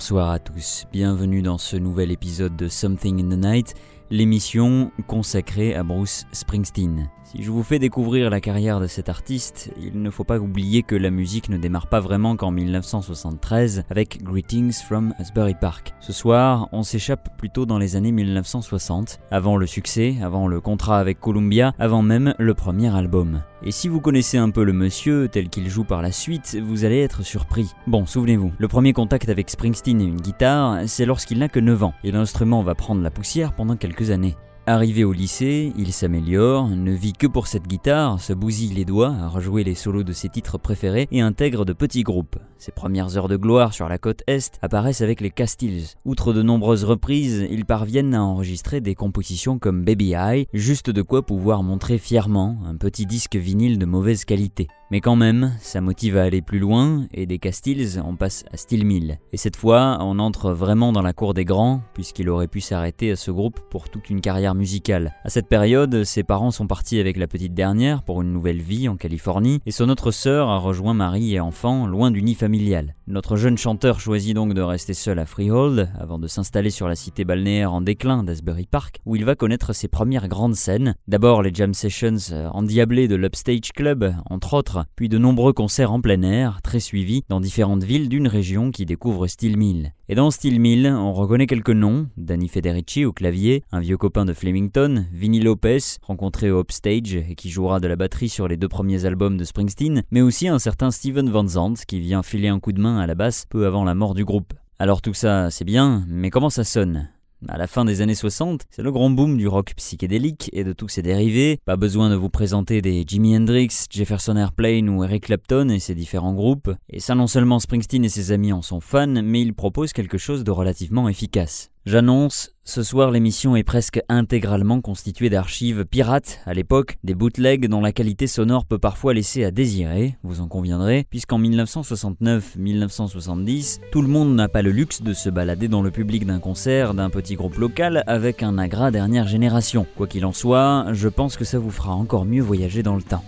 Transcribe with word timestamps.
Bonsoir 0.00 0.30
à 0.30 0.38
tous, 0.38 0.86
bienvenue 0.90 1.42
dans 1.42 1.58
ce 1.58 1.76
nouvel 1.76 2.10
épisode 2.10 2.56
de 2.56 2.68
Something 2.68 3.22
in 3.22 3.36
the 3.36 3.38
Night, 3.38 3.74
l'émission 4.08 4.90
consacrée 5.06 5.74
à 5.74 5.82
Bruce 5.82 6.24
Springsteen. 6.32 7.10
Si 7.32 7.44
je 7.44 7.52
vous 7.52 7.62
fais 7.62 7.78
découvrir 7.78 8.28
la 8.28 8.40
carrière 8.40 8.80
de 8.80 8.88
cet 8.88 9.08
artiste, 9.08 9.72
il 9.80 10.02
ne 10.02 10.10
faut 10.10 10.24
pas 10.24 10.40
oublier 10.40 10.82
que 10.82 10.96
la 10.96 11.10
musique 11.10 11.48
ne 11.48 11.58
démarre 11.58 11.86
pas 11.86 12.00
vraiment 12.00 12.34
qu'en 12.34 12.50
1973 12.50 13.84
avec 13.88 14.24
Greetings 14.24 14.72
from 14.72 15.14
Asbury 15.16 15.54
Park. 15.54 15.94
Ce 16.00 16.12
soir, 16.12 16.68
on 16.72 16.82
s'échappe 16.82 17.36
plutôt 17.38 17.66
dans 17.66 17.78
les 17.78 17.94
années 17.94 18.10
1960, 18.10 19.20
avant 19.30 19.56
le 19.56 19.68
succès, 19.68 20.16
avant 20.20 20.48
le 20.48 20.60
contrat 20.60 20.98
avec 20.98 21.20
Columbia, 21.20 21.72
avant 21.78 22.02
même 22.02 22.34
le 22.36 22.54
premier 22.54 22.92
album. 22.92 23.42
Et 23.62 23.70
si 23.70 23.86
vous 23.86 24.00
connaissez 24.00 24.36
un 24.36 24.50
peu 24.50 24.64
le 24.64 24.72
monsieur 24.72 25.28
tel 25.28 25.50
qu'il 25.50 25.68
joue 25.68 25.84
par 25.84 26.02
la 26.02 26.10
suite, 26.10 26.58
vous 26.60 26.84
allez 26.84 26.98
être 26.98 27.22
surpris. 27.22 27.70
Bon, 27.86 28.06
souvenez-vous, 28.06 28.50
le 28.58 28.66
premier 28.66 28.92
contact 28.92 29.28
avec 29.28 29.50
Springsteen 29.50 30.00
et 30.00 30.04
une 30.04 30.20
guitare, 30.20 30.80
c'est 30.86 31.06
lorsqu'il 31.06 31.38
n'a 31.38 31.48
que 31.48 31.60
9 31.60 31.84
ans, 31.84 31.94
et 32.02 32.10
l'instrument 32.10 32.64
va 32.64 32.74
prendre 32.74 33.02
la 33.02 33.10
poussière 33.12 33.52
pendant 33.52 33.76
quelques 33.76 34.10
années. 34.10 34.34
Arrivé 34.66 35.04
au 35.04 35.12
lycée, 35.12 35.72
il 35.78 35.92
s'améliore, 35.92 36.68
ne 36.68 36.92
vit 36.92 37.14
que 37.14 37.26
pour 37.26 37.46
cette 37.46 37.66
guitare, 37.66 38.20
se 38.20 38.32
bousille 38.32 38.74
les 38.74 38.84
doigts 38.84 39.14
à 39.20 39.26
rejouer 39.26 39.64
les 39.64 39.74
solos 39.74 40.04
de 40.04 40.12
ses 40.12 40.28
titres 40.28 40.58
préférés 40.58 41.08
et 41.10 41.22
intègre 41.22 41.64
de 41.64 41.72
petits 41.72 42.02
groupes. 42.02 42.36
Ses 42.58 42.70
premières 42.70 43.16
heures 43.16 43.28
de 43.28 43.36
gloire 43.36 43.72
sur 43.72 43.88
la 43.88 43.98
côte 43.98 44.22
Est 44.26 44.58
apparaissent 44.62 45.00
avec 45.00 45.22
les 45.22 45.30
Castiles. 45.30 45.86
Outre 46.04 46.32
de 46.32 46.42
nombreuses 46.42 46.84
reprises, 46.84 47.46
ils 47.50 47.64
parviennent 47.64 48.14
à 48.14 48.22
enregistrer 48.22 48.80
des 48.80 48.94
compositions 48.94 49.58
comme 49.58 49.82
Baby 49.84 50.12
Eye, 50.12 50.46
juste 50.52 50.90
de 50.90 51.02
quoi 51.02 51.22
pouvoir 51.22 51.62
montrer 51.62 51.98
fièrement 51.98 52.58
un 52.66 52.76
petit 52.76 53.06
disque 53.06 53.36
vinyle 53.36 53.78
de 53.78 53.86
mauvaise 53.86 54.24
qualité. 54.24 54.68
Mais 54.92 55.00
quand 55.00 55.14
même, 55.14 55.52
ça 55.60 55.80
motive 55.80 56.16
à 56.16 56.24
aller 56.24 56.42
plus 56.42 56.58
loin, 56.58 57.06
et 57.14 57.24
des 57.24 57.38
Castiles, 57.38 58.02
on 58.04 58.16
passe 58.16 58.44
à 58.52 58.56
Steel 58.56 58.84
Mill. 58.84 59.18
Et 59.32 59.36
cette 59.36 59.54
fois, 59.54 59.98
on 60.00 60.18
entre 60.18 60.50
vraiment 60.50 60.90
dans 60.90 61.00
la 61.00 61.12
cour 61.12 61.32
des 61.32 61.44
grands, 61.44 61.80
puisqu'il 61.94 62.28
aurait 62.28 62.48
pu 62.48 62.60
s'arrêter 62.60 63.12
à 63.12 63.16
ce 63.16 63.30
groupe 63.30 63.60
pour 63.70 63.88
toute 63.88 64.10
une 64.10 64.20
carrière 64.20 64.56
musicale. 64.56 65.14
À 65.22 65.30
cette 65.30 65.46
période, 65.46 66.02
ses 66.02 66.24
parents 66.24 66.50
sont 66.50 66.66
partis 66.66 66.98
avec 66.98 67.18
la 67.18 67.28
petite 67.28 67.54
dernière 67.54 68.02
pour 68.02 68.20
une 68.20 68.32
nouvelle 68.32 68.60
vie 68.60 68.88
en 68.88 68.96
Californie, 68.96 69.60
et 69.64 69.70
son 69.70 69.88
autre 69.90 70.10
sœur 70.10 70.48
a 70.48 70.58
rejoint 70.58 70.94
mari 70.94 71.34
et 71.34 71.40
enfant 71.40 71.86
loin 71.86 72.10
du 72.10 72.20
nid 72.22 72.34
familial. 72.34 72.96
Notre 73.06 73.36
jeune 73.36 73.58
chanteur 73.58 74.00
choisit 74.00 74.34
donc 74.34 74.54
de 74.54 74.60
rester 74.60 74.94
seul 74.94 75.20
à 75.20 75.26
Freehold, 75.26 75.88
avant 76.00 76.18
de 76.18 76.26
s'installer 76.26 76.70
sur 76.70 76.88
la 76.88 76.96
cité 76.96 77.24
balnéaire 77.24 77.72
en 77.72 77.80
déclin 77.80 78.24
d'Asbury 78.24 78.66
Park, 78.66 79.00
où 79.06 79.14
il 79.14 79.24
va 79.24 79.36
connaître 79.36 79.72
ses 79.72 79.88
premières 79.88 80.26
grandes 80.26 80.56
scènes. 80.56 80.96
D'abord 81.06 81.42
les 81.42 81.54
jam 81.54 81.74
sessions 81.74 82.16
endiablés 82.52 83.06
de 83.06 83.14
l'Upstage 83.14 83.72
Club, 83.72 84.14
entre 84.28 84.54
autres, 84.54 84.79
puis 84.96 85.08
de 85.08 85.18
nombreux 85.18 85.52
concerts 85.52 85.92
en 85.92 86.00
plein 86.00 86.22
air, 86.22 86.60
très 86.62 86.80
suivis, 86.80 87.22
dans 87.28 87.40
différentes 87.40 87.84
villes 87.84 88.08
d'une 88.08 88.28
région 88.28 88.70
qui 88.70 88.86
découvre 88.86 89.26
Steel 89.26 89.56
Mill. 89.56 89.92
Et 90.08 90.14
dans 90.14 90.30
Steel 90.30 90.60
Mill, 90.60 90.86
on 90.86 91.12
reconnaît 91.12 91.46
quelques 91.46 91.70
noms, 91.70 92.08
Danny 92.16 92.48
Federici 92.48 93.04
au 93.04 93.12
clavier, 93.12 93.62
un 93.72 93.80
vieux 93.80 93.96
copain 93.96 94.24
de 94.24 94.32
Flemington, 94.32 95.06
Vinnie 95.12 95.40
Lopez, 95.40 95.78
rencontré 96.02 96.50
au 96.50 96.60
Upstage 96.60 97.14
et 97.14 97.34
qui 97.36 97.50
jouera 97.50 97.80
de 97.80 97.86
la 97.86 97.96
batterie 97.96 98.28
sur 98.28 98.48
les 98.48 98.56
deux 98.56 98.68
premiers 98.68 99.04
albums 99.04 99.36
de 99.36 99.44
Springsteen, 99.44 100.02
mais 100.10 100.20
aussi 100.20 100.48
un 100.48 100.58
certain 100.58 100.90
Steven 100.90 101.30
Van 101.30 101.46
Zandt 101.46 101.84
qui 101.86 102.00
vient 102.00 102.22
filer 102.22 102.48
un 102.48 102.60
coup 102.60 102.72
de 102.72 102.80
main 102.80 102.98
à 102.98 103.06
la 103.06 103.14
basse 103.14 103.46
peu 103.48 103.66
avant 103.66 103.84
la 103.84 103.94
mort 103.94 104.14
du 104.14 104.24
groupe. 104.24 104.52
Alors 104.78 105.02
tout 105.02 105.14
ça, 105.14 105.50
c'est 105.50 105.64
bien, 105.64 106.04
mais 106.08 106.30
comment 106.30 106.50
ça 106.50 106.64
sonne? 106.64 107.10
À 107.48 107.58
la 107.58 107.66
fin 107.66 107.84
des 107.84 108.00
années 108.00 108.14
60, 108.14 108.62
c'est 108.70 108.82
le 108.82 108.92
grand 108.92 109.10
boom 109.10 109.36
du 109.36 109.48
rock 109.48 109.72
psychédélique 109.76 110.50
et 110.52 110.64
de 110.64 110.72
tous 110.72 110.88
ses 110.88 111.02
dérivés. 111.02 111.58
Pas 111.64 111.76
besoin 111.76 112.10
de 112.10 112.14
vous 112.14 112.28
présenter 112.28 112.82
des 112.82 113.04
Jimi 113.06 113.36
Hendrix, 113.36 113.86
Jefferson 113.90 114.36
Airplane 114.36 114.88
ou 114.88 115.04
Eric 115.04 115.24
Clapton 115.24 115.68
et 115.68 115.78
ses 115.78 115.94
différents 115.94 116.34
groupes. 116.34 116.70
Et 116.90 117.00
ça 117.00 117.14
non 117.14 117.26
seulement 117.26 117.58
Springsteen 117.58 118.04
et 118.04 118.08
ses 118.08 118.32
amis 118.32 118.52
en 118.52 118.62
sont 118.62 118.80
fans, 118.80 119.06
mais 119.06 119.42
ils 119.42 119.54
proposent 119.54 119.92
quelque 119.92 120.18
chose 120.18 120.44
de 120.44 120.50
relativement 120.50 121.08
efficace. 121.08 121.69
J'annonce, 121.86 122.50
ce 122.62 122.82
soir 122.82 123.10
l'émission 123.10 123.56
est 123.56 123.62
presque 123.62 124.02
intégralement 124.10 124.82
constituée 124.82 125.30
d'archives 125.30 125.86
pirates 125.86 126.40
à 126.44 126.52
l'époque, 126.52 126.98
des 127.04 127.14
bootlegs 127.14 127.68
dont 127.68 127.80
la 127.80 127.92
qualité 127.92 128.26
sonore 128.26 128.66
peut 128.66 128.78
parfois 128.78 129.14
laisser 129.14 129.44
à 129.44 129.50
désirer, 129.50 130.18
vous 130.22 130.42
en 130.42 130.46
conviendrez, 130.46 131.06
puisqu'en 131.08 131.40
1969-1970, 131.40 133.80
tout 133.90 134.02
le 134.02 134.08
monde 134.08 134.34
n'a 134.34 134.48
pas 134.48 134.60
le 134.60 134.72
luxe 134.72 135.00
de 135.00 135.14
se 135.14 135.30
balader 135.30 135.68
dans 135.68 135.80
le 135.80 135.90
public 135.90 136.26
d'un 136.26 136.38
concert 136.38 136.92
d'un 136.92 137.08
petit 137.08 137.34
groupe 137.34 137.56
local 137.56 138.04
avec 138.06 138.42
un 138.42 138.58
agra 138.58 138.90
dernière 138.90 139.26
génération. 139.26 139.86
Quoi 139.96 140.06
qu'il 140.06 140.26
en 140.26 140.32
soit, 140.32 140.88
je 140.92 141.08
pense 141.08 141.38
que 141.38 141.46
ça 141.46 141.58
vous 141.58 141.70
fera 141.70 141.94
encore 141.94 142.26
mieux 142.26 142.42
voyager 142.42 142.82
dans 142.82 142.96
le 142.96 143.02
temps. 143.02 143.24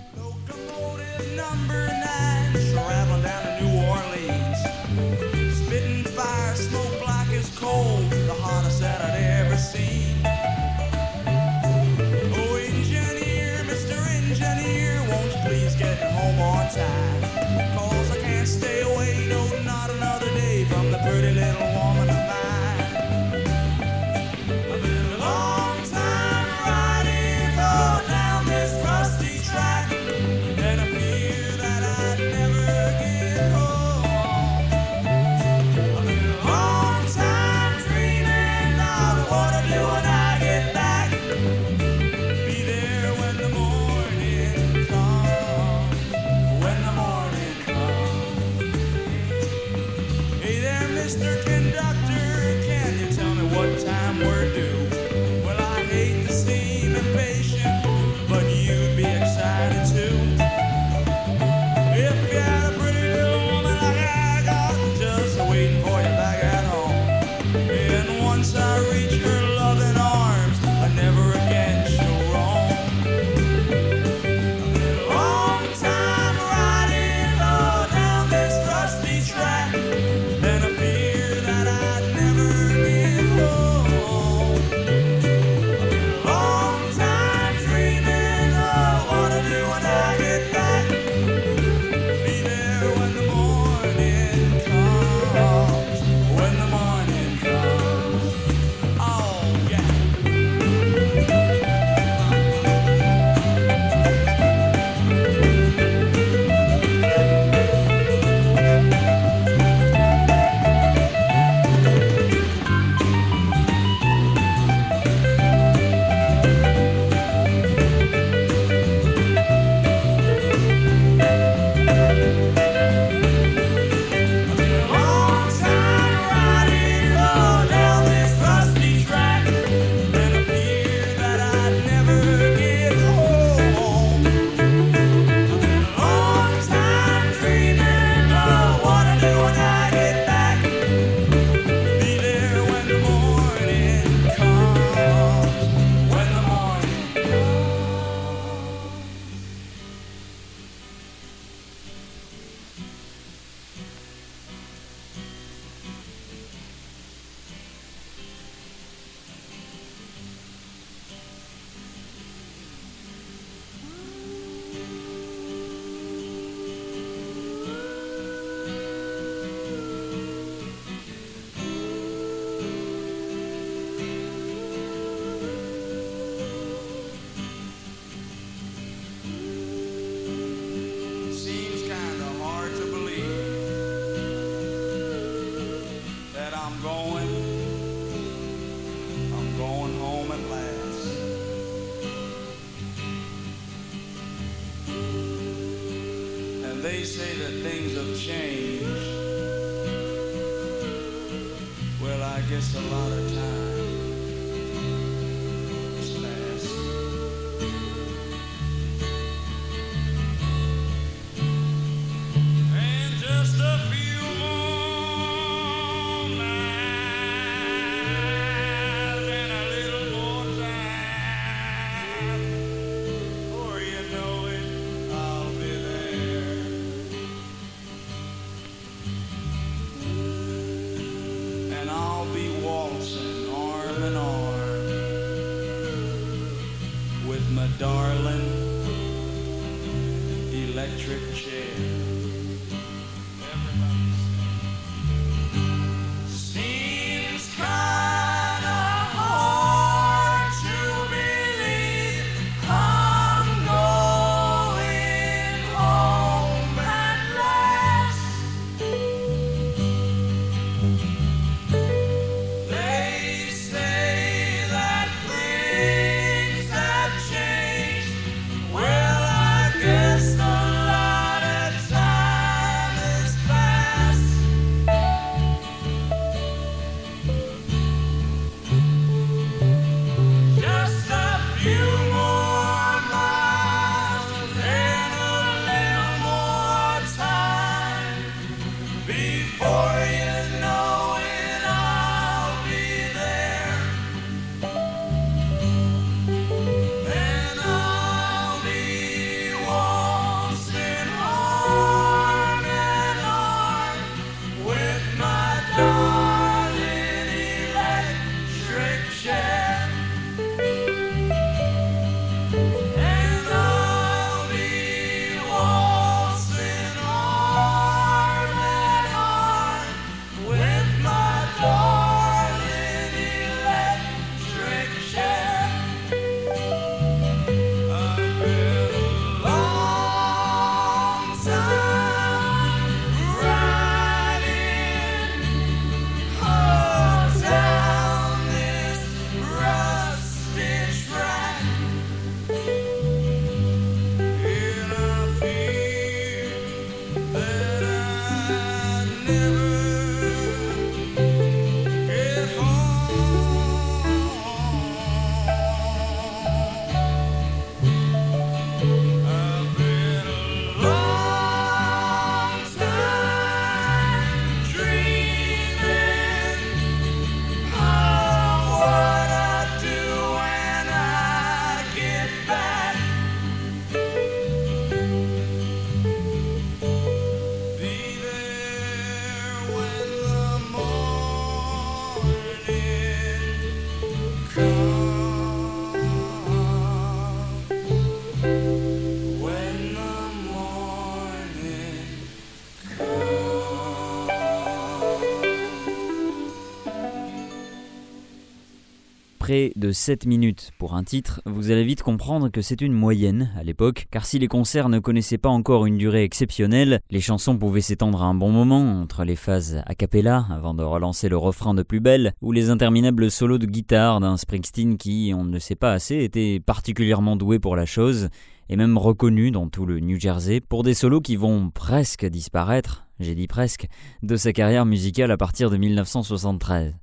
Près 399.42 399.72
de 399.74 399.90
7 399.90 400.26
minutes 400.26 400.70
pour 400.78 400.94
un 400.94 401.02
titre, 401.02 401.42
vous 401.46 401.72
allez 401.72 401.82
vite 401.82 402.04
comprendre 402.04 402.48
que 402.48 402.62
c'est 402.62 402.80
une 402.80 402.92
moyenne 402.92 403.50
à 403.58 403.64
l'époque, 403.64 404.06
car 404.12 404.24
si 404.24 404.38
les 404.38 404.46
concerts 404.46 404.88
ne 404.88 405.00
connaissaient 405.00 405.36
pas 405.36 405.48
encore 405.48 405.84
une 405.84 405.98
durée 405.98 406.22
exceptionnelle, 406.22 407.00
les 407.10 407.20
chansons 407.20 407.58
pouvaient 407.58 407.80
s'étendre 407.80 408.22
à 408.22 408.26
un 408.26 408.34
bon 408.34 408.52
moment, 408.52 409.00
entre 409.00 409.24
les 409.24 409.34
phases 409.34 409.82
a 409.84 409.96
cappella, 409.96 410.46
avant 410.48 410.74
de 410.74 410.84
relancer 410.84 411.28
le 411.28 411.36
refrain 411.36 411.74
de 411.74 411.82
plus 411.82 411.98
belle, 411.98 412.34
ou 412.40 412.52
les 412.52 412.70
interminables 412.70 413.32
solos 413.32 413.58
de 413.58 413.66
guitare 413.66 414.20
d'un 414.20 414.36
Springsteen 414.36 414.96
qui, 414.96 415.32
on 415.36 415.42
ne 415.42 415.58
sait 415.58 415.74
pas 415.74 415.92
assez, 415.92 416.22
était 416.22 416.60
particulièrement 416.64 417.34
doué 417.34 417.58
pour 417.58 417.74
la 417.74 417.84
chose, 417.84 418.28
et 418.68 418.76
même 418.76 418.96
reconnu 418.96 419.50
dans 419.50 419.66
tout 419.66 419.86
le 419.86 419.98
New 419.98 420.20
Jersey 420.20 420.60
pour 420.60 420.84
des 420.84 420.94
solos 420.94 421.20
qui 421.20 421.34
vont 421.34 421.68
presque 421.68 422.24
disparaître, 422.26 423.08
j'ai 423.18 423.34
dit 423.34 423.48
presque, 423.48 423.88
de 424.22 424.36
sa 424.36 424.52
carrière 424.52 424.86
musicale 424.86 425.32
à 425.32 425.36
partir 425.36 425.68
de 425.68 425.78
1973. 425.78 426.94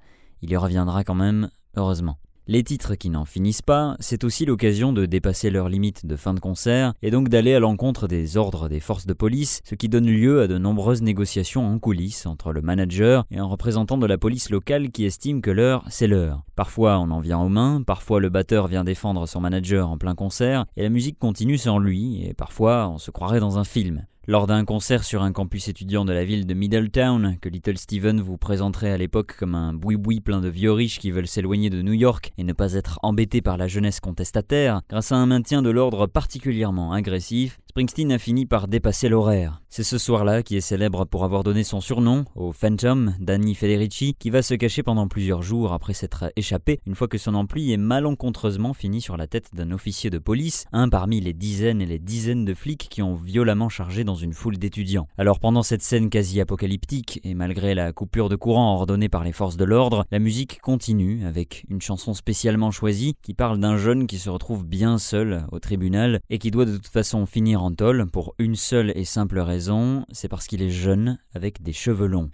Il 0.41 0.49
y 0.49 0.55
reviendra 0.55 1.03
quand 1.03 1.15
même, 1.15 1.49
heureusement. 1.75 2.17
Les 2.51 2.63
titres 2.63 2.95
qui 2.95 3.11
n'en 3.11 3.25
finissent 3.25 3.61
pas, 3.61 3.95
c'est 3.99 4.23
aussi 4.23 4.43
l'occasion 4.43 4.91
de 4.91 5.05
dépasser 5.05 5.51
leurs 5.51 5.69
limites 5.69 6.07
de 6.07 6.15
fin 6.15 6.33
de 6.33 6.39
concert 6.39 6.95
et 7.03 7.11
donc 7.11 7.29
d'aller 7.29 7.53
à 7.53 7.59
l'encontre 7.59 8.07
des 8.07 8.37
ordres 8.37 8.67
des 8.67 8.79
forces 8.79 9.05
de 9.05 9.13
police, 9.13 9.61
ce 9.65 9.75
qui 9.75 9.87
donne 9.87 10.07
lieu 10.07 10.41
à 10.41 10.47
de 10.47 10.57
nombreuses 10.57 11.03
négociations 11.03 11.63
en 11.63 11.77
coulisses 11.77 12.25
entre 12.25 12.51
le 12.51 12.63
manager 12.63 13.27
et 13.29 13.37
un 13.37 13.45
représentant 13.45 13.99
de 13.99 14.07
la 14.07 14.17
police 14.17 14.49
locale 14.49 14.89
qui 14.89 15.05
estime 15.05 15.41
que 15.43 15.51
l'heure, 15.51 15.85
c'est 15.89 16.07
l'heure. 16.07 16.41
Parfois 16.55 16.97
on 16.97 17.11
en 17.11 17.19
vient 17.19 17.37
aux 17.37 17.49
mains, 17.49 17.83
parfois 17.85 18.19
le 18.19 18.29
batteur 18.29 18.65
vient 18.65 18.83
défendre 18.83 19.27
son 19.27 19.41
manager 19.41 19.87
en 19.87 19.99
plein 19.99 20.15
concert 20.15 20.65
et 20.75 20.81
la 20.81 20.89
musique 20.89 21.19
continue 21.19 21.59
sans 21.59 21.77
lui 21.77 22.25
et 22.25 22.33
parfois 22.33 22.89
on 22.89 22.97
se 22.97 23.11
croirait 23.11 23.39
dans 23.39 23.59
un 23.59 23.63
film. 23.63 24.07
Lors 24.29 24.45
d'un 24.45 24.63
concert 24.63 25.05
sur 25.05 25.23
un 25.23 25.31
campus 25.31 25.69
étudiant 25.69 26.05
de 26.05 26.13
la 26.13 26.23
ville 26.23 26.45
de 26.45 26.53
Middletown, 26.53 27.37
que 27.41 27.49
Little 27.49 27.79
Steven 27.79 28.21
vous 28.21 28.37
présenterait 28.37 28.91
à 28.91 28.97
l'époque 28.97 29.35
comme 29.35 29.55
un 29.55 29.73
boui-boui 29.73 30.19
plein 30.19 30.39
de 30.39 30.49
vieux 30.49 30.71
riches 30.71 30.99
qui 30.99 31.09
veulent 31.09 31.25
s'éloigner 31.25 31.71
de 31.71 31.81
New 31.81 31.93
York 31.93 32.31
et 32.37 32.43
ne 32.43 32.53
pas 32.53 32.73
être 32.73 32.99
embêtés 33.01 33.41
par 33.41 33.57
la 33.57 33.67
jeunesse 33.67 33.99
contestataire, 33.99 34.81
grâce 34.87 35.11
à 35.11 35.15
un 35.15 35.25
maintien 35.25 35.63
de 35.63 35.71
l'ordre 35.71 36.05
particulièrement 36.05 36.93
agressif, 36.93 37.59
Springsteen 37.79 38.11
a 38.11 38.19
fini 38.19 38.45
par 38.45 38.67
dépasser 38.67 39.07
l'horaire. 39.07 39.61
C'est 39.69 39.83
ce 39.83 39.97
soir-là 39.97 40.43
qui 40.43 40.57
est 40.57 40.61
célèbre 40.61 41.05
pour 41.05 41.23
avoir 41.23 41.43
donné 41.43 41.63
son 41.63 41.79
surnom 41.79 42.25
au 42.35 42.51
Phantom, 42.51 43.15
Danny 43.19 43.53
Federici, 43.53 44.15
qui 44.17 44.31
va 44.31 44.41
se 44.41 44.55
cacher 44.55 44.83
pendant 44.83 45.07
plusieurs 45.07 45.43
jours 45.43 45.71
après 45.71 45.93
s'être 45.93 46.33
échappé 46.35 46.79
une 46.87 46.95
fois 46.95 47.07
que 47.07 47.19
son 47.19 47.35
ampli 47.35 47.71
est 47.71 47.77
malencontreusement 47.77 48.73
fini 48.73 48.99
sur 48.99 49.15
la 49.15 49.27
tête 49.27 49.51
d'un 49.53 49.71
officier 49.71 50.09
de 50.09 50.17
police, 50.17 50.65
un 50.73 50.89
parmi 50.89 51.21
les 51.21 51.33
dizaines 51.33 51.81
et 51.81 51.85
les 51.85 51.99
dizaines 51.99 52.43
de 52.43 52.53
flics 52.53 52.87
qui 52.89 53.01
ont 53.01 53.13
violemment 53.13 53.69
chargé 53.69 54.03
dans 54.03 54.15
une 54.15 54.33
foule 54.33 54.57
d'étudiants. 54.57 55.07
Alors 55.17 55.39
pendant 55.39 55.63
cette 55.63 55.83
scène 55.83 56.09
quasi 56.09 56.41
apocalyptique, 56.41 57.21
et 57.23 57.35
malgré 57.35 57.75
la 57.75 57.93
coupure 57.93 58.27
de 58.27 58.35
courant 58.35 58.73
ordonnée 58.73 59.07
par 59.07 59.23
les 59.23 59.31
forces 59.33 59.55
de 59.55 59.65
l'ordre, 59.65 60.03
la 60.11 60.19
musique 60.19 60.59
continue 60.61 61.25
avec 61.25 61.63
une 61.69 61.81
chanson 61.81 62.15
spécialement 62.15 62.71
choisie 62.71 63.15
qui 63.21 63.35
parle 63.35 63.59
d'un 63.59 63.77
jeune 63.77 64.07
qui 64.07 64.17
se 64.17 64.31
retrouve 64.31 64.65
bien 64.65 64.97
seul 64.97 65.45
au 65.51 65.59
tribunal 65.59 66.19
et 66.31 66.39
qui 66.39 66.49
doit 66.51 66.65
de 66.65 66.75
toute 66.75 66.87
façon 66.87 67.27
finir 67.27 67.63
en 67.63 67.68
pour 68.11 68.35
une 68.39 68.55
seule 68.55 68.91
et 68.95 69.05
simple 69.05 69.39
raison 69.39 70.05
c'est 70.11 70.27
parce 70.27 70.47
qu'il 70.47 70.61
est 70.61 70.71
jeune 70.71 71.19
avec 71.33 71.61
des 71.61 71.73
cheveux 71.73 72.07
longs. 72.07 72.29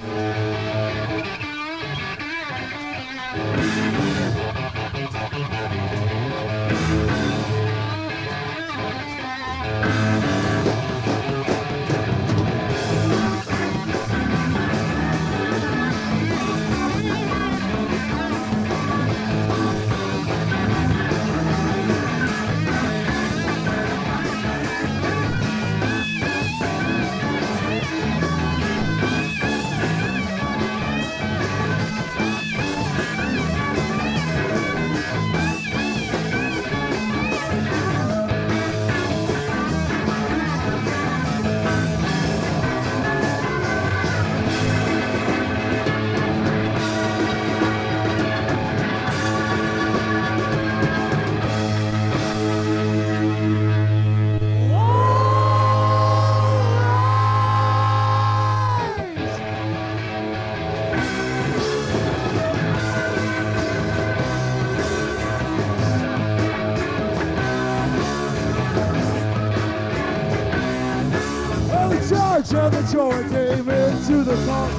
Into 74.07 74.23
the 74.23 74.35
court. 74.45 74.71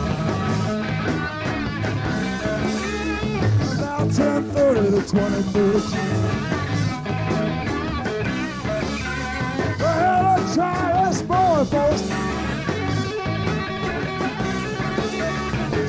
About 3.74 4.08
10:30 4.10 4.90
to 4.90 5.00
23rd 5.02 5.74
of 5.74 5.82
June. 5.90 6.22
The 9.78 9.92
try 10.54 11.08
this 11.08 11.22
boy, 11.22 11.64
folks. 11.72 12.02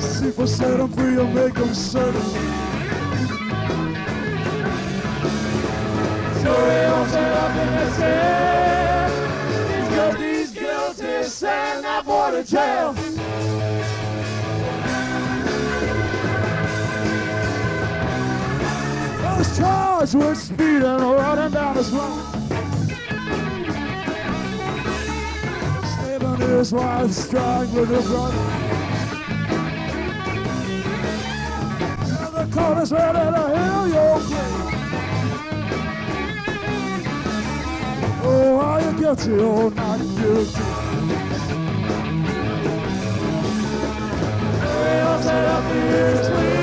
See 0.03 0.27
if 0.27 0.39
I 0.39 0.45
set 0.45 0.79
him 0.79 0.89
free 0.89 1.17
or 1.17 1.27
make 1.27 1.57
him 1.57 1.73
certain. 1.73 2.66
Charged 20.07 20.27
with 20.27 20.37
speeding 20.37 20.81
running 20.81 21.51
down 21.51 21.75
this 21.75 21.89
road. 21.89 22.21
Stabbing 25.83 26.49
his 26.49 26.71
wife, 26.73 27.11
strangling 27.11 27.85
her 27.85 28.01
brother. 28.01 28.37
And 32.09 32.33
the 32.35 32.55
court 32.55 32.77
is 32.83 32.91
ready 32.91 33.19
to 33.35 33.43
hear 33.55 33.87
your 33.95 34.19
claim. 34.19 34.73
Oh, 38.23 38.59
are 38.59 38.81
you 38.81 38.99
guilty 38.99 39.31
or 39.31 39.71
not 39.71 39.99
guilty? 39.99 40.61
Well, 44.63 45.21
set 45.23 45.45
up 45.45 45.63
the 45.69 45.75
years 45.75 46.56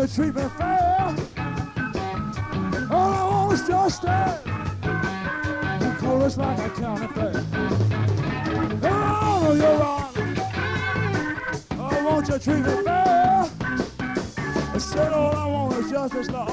you 0.00 0.06
treat 0.06 0.34
me 0.34 0.48
fair? 0.56 1.16
All 2.88 3.12
I 3.12 3.24
want 3.30 3.52
is 3.52 3.66
just 3.66 4.02
that. 4.02 4.46
You 5.80 5.90
pull 5.98 6.22
us 6.22 6.36
like 6.36 6.58
a 6.58 6.70
county 6.70 7.08
fair. 7.08 7.32
Your 8.80 8.92
Honor, 8.92 9.56
Your 9.56 9.82
Honor. 9.82 10.36
Oh, 11.72 12.04
won't 12.04 12.28
you 12.28 12.38
treat 12.38 12.60
me 12.60 12.84
fair? 12.84 13.50
I 13.98 14.78
said 14.78 15.12
all 15.12 15.34
I 15.34 15.46
want 15.46 15.74
is 15.84 15.90
justice, 15.90 16.30
Lord. 16.30 16.50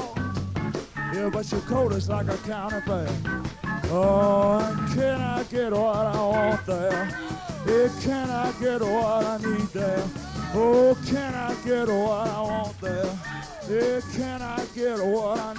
Yeah, 1.14 1.30
but 1.32 1.50
your 1.52 1.60
coat 1.62 1.92
is 1.92 2.08
like 2.08 2.26
a 2.26 2.36
county 2.38 2.80
fair. 2.80 3.08
Oh, 3.92 4.88
can 4.92 5.20
I 5.20 5.44
get 5.44 5.72
what 5.72 6.06
I 6.06 6.20
want 6.20 6.66
there? 6.66 7.08
Yeah, 7.64 7.88
can 8.00 8.28
I 8.28 8.52
get 8.60 8.80
what 8.80 9.24
I 9.24 9.38
need 9.38 9.68
there? 9.68 10.04
Oh, 10.52 10.96
can 11.06 11.34
I 11.34 11.54
get 11.64 11.86
what 11.86 12.28
I 12.28 12.40
want 12.40 12.80
there? 12.80 12.95
Yeah, 13.76 14.00
can 14.14 14.40
I 14.40 14.64
get 14.74 15.04
what 15.04 15.38
I 15.38 15.52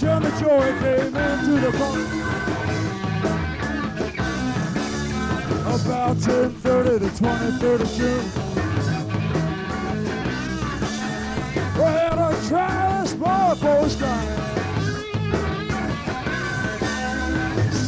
The 0.00 0.30
joy 0.40 0.78
came 0.78 1.16
into 1.16 1.58
the 1.60 1.72
park. 1.76 2.08
About 5.74 6.16
10.30 6.18 6.98
to 7.00 7.08
23rd 7.20 7.80
of 7.80 7.90
June. 7.96 8.26
We 11.74 11.82
had 11.82 12.18
a 12.18 12.48
trash 12.48 13.12
bar 13.14 13.56
post 13.56 13.98
down. 13.98 14.26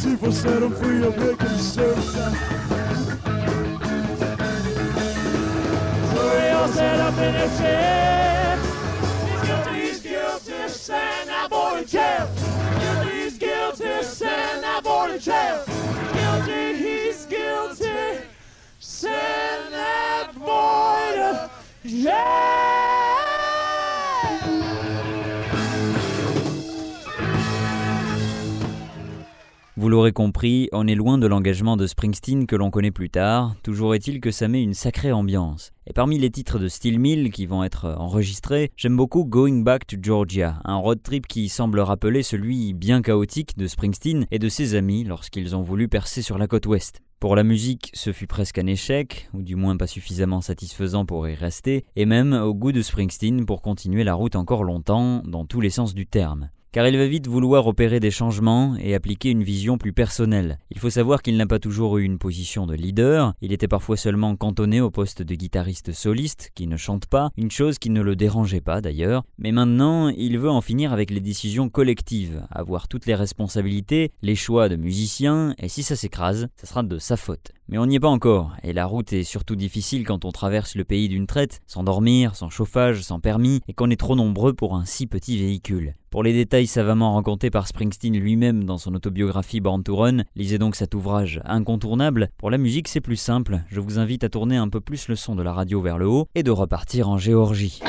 People 0.03 0.31
set 0.33 0.63
him 0.63 0.73
free 0.75 0.99
to 0.99 1.11
make 1.11 1.41
him 1.41 1.57
serve. 1.57 2.03
So 6.03 6.21
we 6.29 6.49
all 6.49 6.67
sat 6.67 6.99
up 6.99 7.17
in 7.17 7.35
a 7.35 7.57
chair. 7.57 8.40
Boy 15.01 15.13
to 15.13 15.19
jail. 15.19 15.63
Guilty, 16.13 16.75
he's 16.75 17.25
guilty, 17.25 18.23
send 18.79 19.73
that 19.73 20.31
boy 20.37 21.15
to 21.15 21.49
jail. 21.89 22.90
Vous 29.81 29.89
l'aurez 29.89 30.11
compris, 30.11 30.69
on 30.73 30.85
est 30.85 30.93
loin 30.93 31.17
de 31.17 31.25
l'engagement 31.25 31.75
de 31.75 31.87
Springsteen 31.87 32.45
que 32.45 32.55
l'on 32.55 32.69
connaît 32.69 32.91
plus 32.91 33.09
tard, 33.09 33.55
toujours 33.63 33.95
est-il 33.95 34.21
que 34.21 34.29
ça 34.29 34.47
met 34.47 34.61
une 34.61 34.75
sacrée 34.75 35.11
ambiance. 35.11 35.71
Et 35.87 35.91
parmi 35.91 36.19
les 36.19 36.29
titres 36.29 36.59
de 36.59 36.67
Steel 36.67 36.99
Mill 36.99 37.31
qui 37.31 37.47
vont 37.47 37.63
être 37.63 37.95
enregistrés, 37.97 38.69
j'aime 38.77 38.95
beaucoup 38.95 39.25
Going 39.25 39.61
Back 39.61 39.87
to 39.87 39.97
Georgia, 39.99 40.59
un 40.65 40.75
road 40.75 41.01
trip 41.01 41.25
qui 41.25 41.49
semble 41.49 41.79
rappeler 41.79 42.21
celui 42.21 42.75
bien 42.75 43.01
chaotique 43.01 43.57
de 43.57 43.65
Springsteen 43.65 44.27
et 44.29 44.37
de 44.37 44.49
ses 44.49 44.75
amis 44.75 45.03
lorsqu'ils 45.03 45.55
ont 45.55 45.63
voulu 45.63 45.87
percer 45.87 46.21
sur 46.21 46.37
la 46.37 46.45
côte 46.45 46.67
ouest. 46.67 46.99
Pour 47.19 47.35
la 47.35 47.43
musique, 47.43 47.89
ce 47.95 48.11
fut 48.11 48.27
presque 48.27 48.59
un 48.59 48.67
échec, 48.67 49.29
ou 49.33 49.41
du 49.41 49.55
moins 49.55 49.77
pas 49.77 49.87
suffisamment 49.87 50.41
satisfaisant 50.41 51.07
pour 51.07 51.27
y 51.27 51.33
rester, 51.33 51.85
et 51.95 52.05
même 52.05 52.33
au 52.33 52.53
goût 52.53 52.71
de 52.71 52.83
Springsteen 52.83 53.47
pour 53.47 53.63
continuer 53.63 54.03
la 54.03 54.13
route 54.13 54.35
encore 54.35 54.63
longtemps, 54.63 55.23
dans 55.25 55.47
tous 55.47 55.59
les 55.59 55.71
sens 55.71 55.95
du 55.95 56.05
terme 56.05 56.51
car 56.71 56.87
il 56.87 56.97
va 56.97 57.07
vite 57.07 57.27
vouloir 57.27 57.67
opérer 57.67 57.99
des 57.99 58.11
changements 58.11 58.75
et 58.77 58.95
appliquer 58.95 59.29
une 59.29 59.43
vision 59.43 59.77
plus 59.77 59.93
personnelle. 59.93 60.57
Il 60.71 60.79
faut 60.79 60.89
savoir 60.89 61.21
qu'il 61.21 61.37
n'a 61.37 61.45
pas 61.45 61.59
toujours 61.59 61.97
eu 61.97 62.03
une 62.03 62.17
position 62.17 62.65
de 62.65 62.75
leader, 62.75 63.33
il 63.41 63.51
était 63.51 63.67
parfois 63.67 63.97
seulement 63.97 64.35
cantonné 64.35 64.79
au 64.81 64.89
poste 64.89 65.21
de 65.21 65.35
guitariste 65.35 65.91
soliste, 65.91 66.51
qui 66.55 66.67
ne 66.67 66.77
chante 66.77 67.07
pas, 67.07 67.29
une 67.37 67.51
chose 67.51 67.77
qui 67.77 67.89
ne 67.89 68.01
le 68.01 68.15
dérangeait 68.15 68.61
pas 68.61 68.81
d'ailleurs, 68.81 69.23
mais 69.37 69.51
maintenant 69.51 70.09
il 70.09 70.39
veut 70.39 70.49
en 70.49 70.61
finir 70.61 70.93
avec 70.93 71.11
les 71.11 71.19
décisions 71.19 71.69
collectives, 71.69 72.45
avoir 72.49 72.87
toutes 72.87 73.05
les 73.05 73.15
responsabilités, 73.15 74.11
les 74.21 74.35
choix 74.35 74.69
de 74.69 74.75
musiciens, 74.75 75.53
et 75.57 75.67
si 75.67 75.83
ça 75.83 75.95
s'écrase, 75.95 76.47
ça 76.55 76.67
sera 76.67 76.83
de 76.83 76.97
sa 76.97 77.17
faute. 77.17 77.51
Mais 77.71 77.77
on 77.77 77.85
n'y 77.85 77.95
est 77.95 78.01
pas 78.01 78.09
encore, 78.09 78.51
et 78.63 78.73
la 78.73 78.85
route 78.85 79.13
est 79.13 79.23
surtout 79.23 79.55
difficile 79.55 80.05
quand 80.05 80.25
on 80.25 80.33
traverse 80.33 80.75
le 80.75 80.83
pays 80.83 81.07
d'une 81.07 81.25
traite, 81.25 81.61
sans 81.67 81.83
dormir, 81.83 82.35
sans 82.35 82.49
chauffage, 82.49 83.01
sans 83.01 83.21
permis, 83.21 83.61
et 83.69 83.73
qu'on 83.73 83.89
est 83.89 83.99
trop 83.99 84.17
nombreux 84.17 84.51
pour 84.51 84.75
un 84.75 84.83
si 84.83 85.07
petit 85.07 85.37
véhicule. 85.37 85.95
Pour 86.09 86.21
les 86.21 86.33
détails 86.33 86.67
savamment 86.67 87.15
racontés 87.15 87.49
par 87.49 87.67
Springsteen 87.67 88.19
lui-même 88.19 88.65
dans 88.65 88.77
son 88.77 88.93
autobiographie 88.93 89.61
Born 89.61 89.83
to 89.83 89.95
Run, 89.95 90.23
lisez 90.35 90.57
donc 90.57 90.75
cet 90.75 90.93
ouvrage 90.95 91.39
incontournable. 91.45 92.27
Pour 92.37 92.49
la 92.49 92.57
musique, 92.57 92.89
c'est 92.89 92.99
plus 92.99 93.15
simple, 93.15 93.61
je 93.69 93.79
vous 93.79 93.99
invite 93.99 94.25
à 94.25 94.29
tourner 94.29 94.57
un 94.57 94.67
peu 94.67 94.81
plus 94.81 95.07
le 95.07 95.15
son 95.15 95.35
de 95.35 95.43
la 95.43 95.53
radio 95.53 95.79
vers 95.79 95.97
le 95.97 96.09
haut 96.09 96.27
et 96.35 96.43
de 96.43 96.51
repartir 96.51 97.07
en 97.07 97.17
Géorgie. 97.17 97.79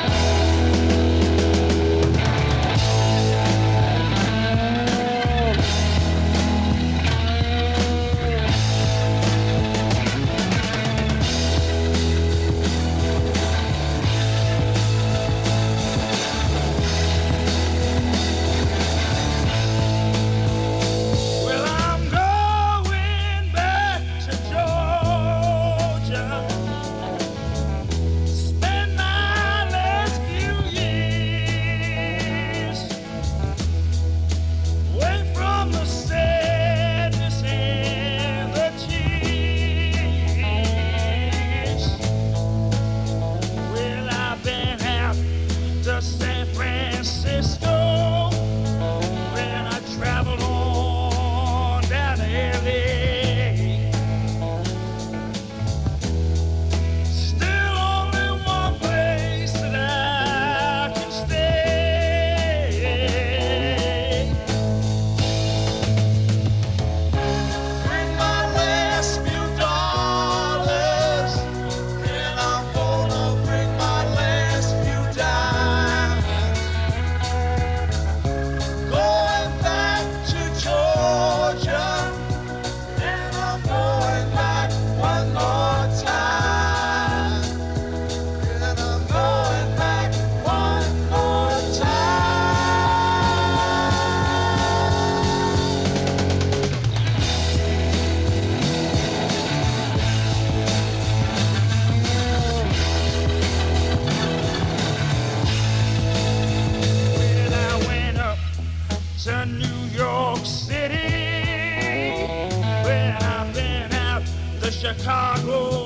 Chicago. 114.95 115.82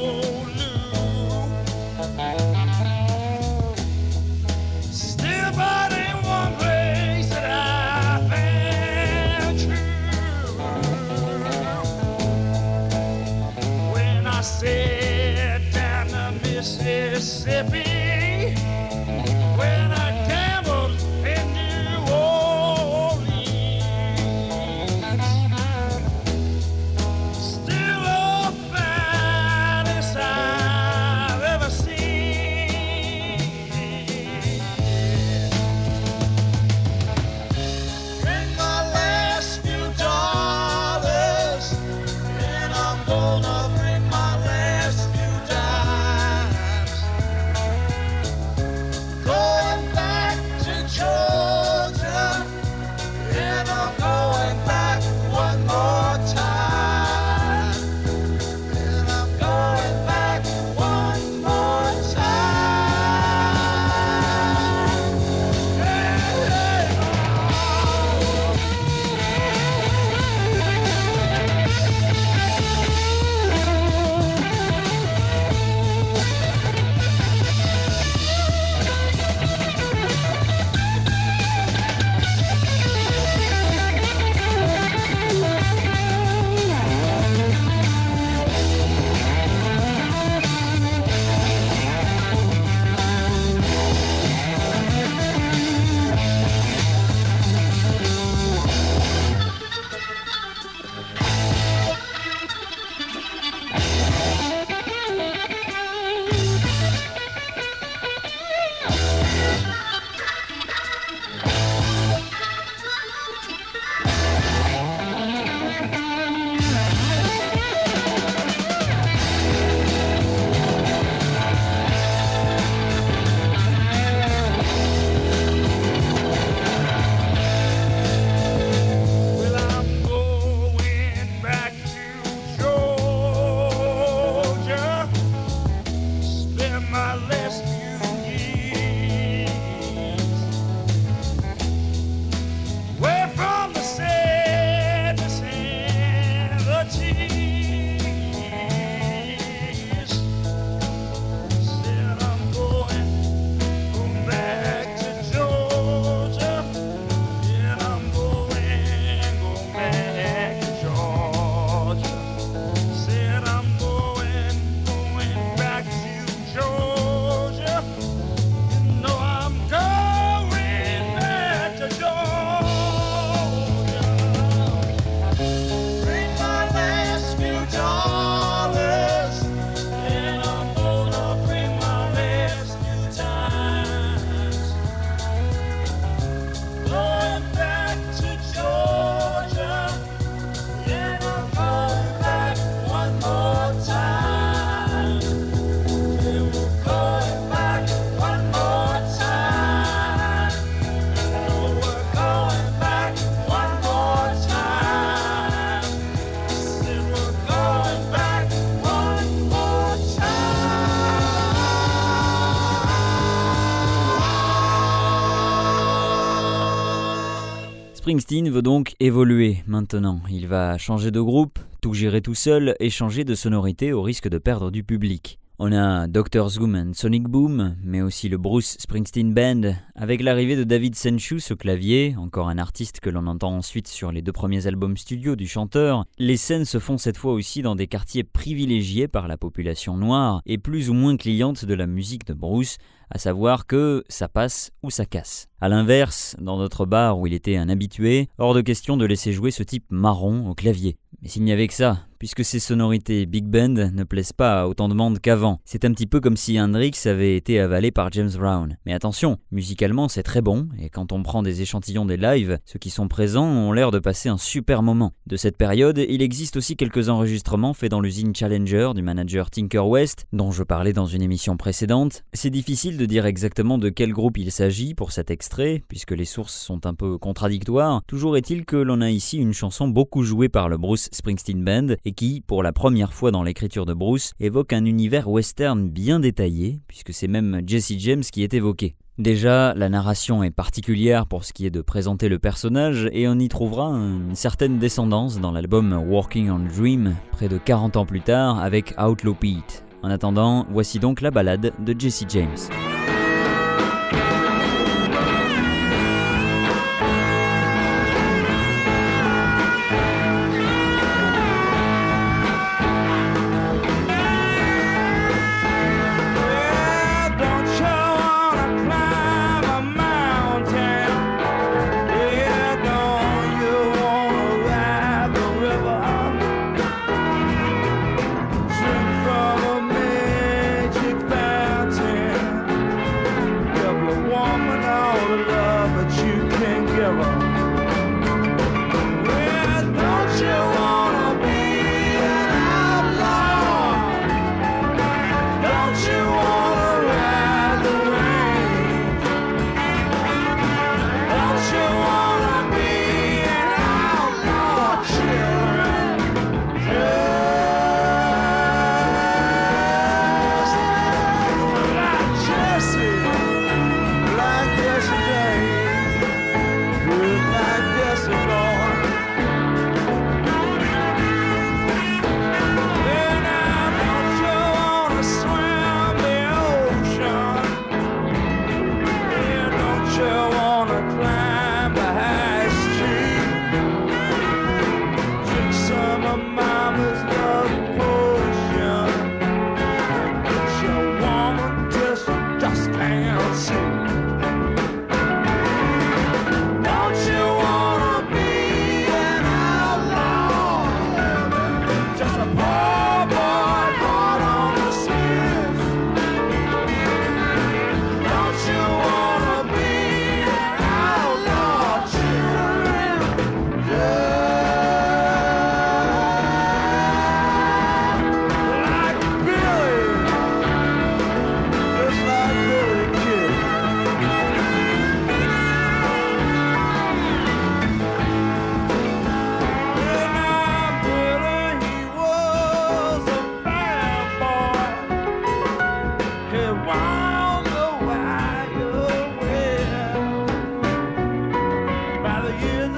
Springsteen 218.07 218.49
veut 218.51 218.63
donc 218.63 218.95
évoluer 219.01 219.65
maintenant. 219.67 220.21
Il 220.31 220.47
va 220.47 220.79
changer 220.79 221.11
de 221.11 221.21
groupe, 221.21 221.59
tout 221.83 221.93
gérer 221.93 222.23
tout 222.23 222.37
seul 222.37 222.77
et 222.79 222.89
changer 222.89 223.25
de 223.25 223.35
sonorité 223.35 223.93
au 223.93 224.01
risque 224.01 224.29
de 224.29 224.39
perdre 224.39 224.71
du 224.71 224.85
public. 224.85 225.41
On 225.59 225.73
a 225.73 226.07
Dr. 226.07 226.49
Zoom 226.51 226.77
and 226.77 226.93
Sonic 226.93 227.25
Boom, 227.25 227.75
mais 227.83 228.03
aussi 228.03 228.29
le 228.29 228.37
Bruce 228.37 228.77
Springsteen 228.79 229.35
Band, 229.35 229.73
avec 229.97 230.23
l'arrivée 230.23 230.55
de 230.55 230.63
David 230.63 230.95
Senchus 230.95 231.43
au 231.51 231.57
clavier, 231.57 232.15
encore 232.17 232.49
un 232.49 232.59
artiste 232.59 233.01
que 233.01 233.11
l'on 233.11 233.27
entend 233.27 233.57
ensuite 233.57 233.89
sur 233.89 234.13
les 234.13 234.23
deux 234.23 234.33
premiers 234.33 234.69
albums 234.69 234.97
studio 234.97 235.35
du 235.35 235.49
chanteur. 235.49 236.05
Les 236.19 236.37
scènes 236.37 236.67
se 236.67 236.79
font 236.79 236.99
cette 236.99 237.17
fois 237.17 237.33
aussi 237.33 237.61
dans 237.61 237.75
des 237.75 237.89
quartiers 237.89 238.23
privilégiés 238.23 239.09
par 239.09 239.27
la 239.27 239.37
population 239.37 239.97
noire 239.97 240.43
et 240.47 240.59
plus 240.59 240.91
ou 240.91 240.95
moins 240.95 241.17
cliente 241.17 241.65
de 241.65 241.75
la 241.75 241.89
musique 241.89 242.27
de 242.27 242.35
Bruce, 242.35 242.77
à 243.11 243.19
savoir 243.19 243.67
que 243.67 244.05
ça 244.09 244.29
passe 244.29 244.73
ou 244.83 244.91
ça 244.91 245.07
casse. 245.07 245.49
A 245.61 245.69
l'inverse, 245.69 246.37
dans 246.39 246.59
notre 246.59 246.85
bar 246.85 247.19
où 247.19 247.27
il 247.27 247.33
était 247.33 247.57
un 247.57 247.69
habitué, 247.69 248.29
hors 248.39 248.55
de 248.55 248.61
question 248.61 248.97
de 248.97 249.07
laisser 249.07 249.33
jouer 249.33 249.51
ce 249.51 249.63
type 249.63 249.87
marron 249.91 250.49
au 250.49 250.55
clavier. 250.55 250.99
Mais 251.23 251.29
s'il 251.29 251.45
n'y 251.45 251.53
avait 251.53 251.67
que 251.67 251.75
ça, 251.75 252.07
puisque 252.19 252.45
ces 252.45 252.61
sonorités 252.61 253.27
big 253.27 253.45
band 253.45 253.91
ne 253.93 254.05
plaisent 254.05 254.33
pas 254.33 254.63
à 254.63 254.67
autant 254.67 254.89
de 254.89 254.95
monde 254.95 255.19
qu'avant. 255.19 255.61
C'est 255.65 255.85
un 255.85 255.93
petit 255.93 256.07
peu 256.07 256.21
comme 256.21 256.37
si 256.37 256.61
Hendrix 256.61 256.93
avait 257.07 257.37
été 257.37 257.59
avalé 257.61 257.91
par 257.91 258.11
James 258.13 258.31
Brown. 258.37 258.77
Mais 258.87 258.93
attention, 258.93 259.39
musicalement 259.51 260.09
c'est 260.09 260.23
très 260.23 260.43
bon, 260.43 260.69
et 260.79 260.91
quand 260.91 261.13
on 261.13 261.23
prend 261.23 261.43
des 261.43 261.63
échantillons 261.63 262.05
des 262.05 262.17
lives, 262.17 262.59
ceux 262.65 262.79
qui 262.79 262.91
sont 262.91 263.09
présents 263.09 263.47
ont 263.47 263.73
l'air 263.73 263.91
de 263.91 263.99
passer 263.99 264.29
un 264.29 264.39
super 264.39 264.83
moment. 264.83 265.13
De 265.27 265.37
cette 265.37 265.57
période, 265.57 265.99
il 265.99 266.23
existe 266.23 266.57
aussi 266.57 266.77
quelques 266.77 267.09
enregistrements 267.09 267.75
faits 267.75 267.91
dans 267.91 268.01
l'usine 268.01 268.35
Challenger 268.35 268.93
du 268.95 269.03
manager 269.03 269.51
Tinker 269.51 269.81
West, 269.81 270.27
dont 270.33 270.53
je 270.53 270.63
parlais 270.63 270.93
dans 270.93 271.07
une 271.07 271.23
émission 271.23 271.57
précédente. 271.57 272.25
C'est 272.33 272.51
difficile 272.51 272.96
de 272.97 273.07
dire 273.07 273.27
exactement 273.27 273.79
de 273.79 273.89
quel 273.89 274.13
groupe 274.13 274.39
il 274.39 274.51
s'agit 274.51 274.95
pour 274.95 275.13
cet 275.13 275.31
extrait, 275.31 275.83
puisque 275.89 276.13
les 276.13 276.25
sources 276.25 276.55
sont 276.55 276.87
un 276.87 276.95
peu 276.95 277.19
contradictoires. 277.19 278.03
Toujours 278.07 278.37
est-il 278.37 278.65
que 278.65 278.77
l'on 278.77 279.01
a 279.01 279.11
ici 279.11 279.39
une 279.39 279.53
chanson 279.53 279.89
beaucoup 279.89 280.23
jouée 280.23 280.49
par 280.49 280.69
le 280.69 280.77
Bruce 280.77 281.09
Springsteen 281.13 281.65
Band, 281.65 281.95
et 282.05 282.13
qui, 282.13 282.43
pour 282.47 282.63
la 282.63 282.73
première 282.73 283.13
fois 283.13 283.31
dans 283.31 283.43
l'écriture 283.43 283.87
de 283.87 283.95
Bruce, 283.95 284.33
évoque 284.41 284.73
un 284.73 284.85
univers 284.85 285.29
western 285.29 285.89
bien 285.89 286.21
détaillé, 286.21 286.81
puisque 286.89 287.13
c'est 287.13 287.29
même 287.29 287.63
Jesse 287.67 287.95
James 287.99 288.23
qui 288.23 288.43
est 288.43 288.55
évoqué. 288.55 288.97
Déjà, 289.19 289.73
la 289.73 289.89
narration 289.89 290.43
est 290.43 290.51
particulière 290.51 291.27
pour 291.27 291.45
ce 291.45 291.55
qui 291.55 291.65
est 291.65 291.71
de 291.71 291.81
présenter 291.81 292.29
le 292.29 292.39
personnage, 292.39 293.09
et 293.13 293.27
on 293.29 293.39
y 293.39 293.49
trouvera 293.49 293.87
une 293.87 294.35
certaine 294.35 294.79
descendance 294.79 295.41
dans 295.41 295.53
l'album 295.53 295.93
Working 295.93 296.51
on 296.51 296.59
Dream, 296.59 297.17
près 297.33 297.49
de 297.49 297.57
40 297.57 297.97
ans 297.97 298.05
plus 298.05 298.21
tard, 298.21 298.59
avec 298.59 298.95
Outlaw 299.01 299.35
Pete. 299.35 299.86
En 300.07 300.11
attendant, 300.11 300.67
voici 300.71 301.01
donc 301.01 301.21
la 301.21 301.33
balade 301.33 301.73
de 301.81 302.01
Jesse 302.01 302.27
James. 302.29 302.96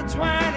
twine. 0.09 0.48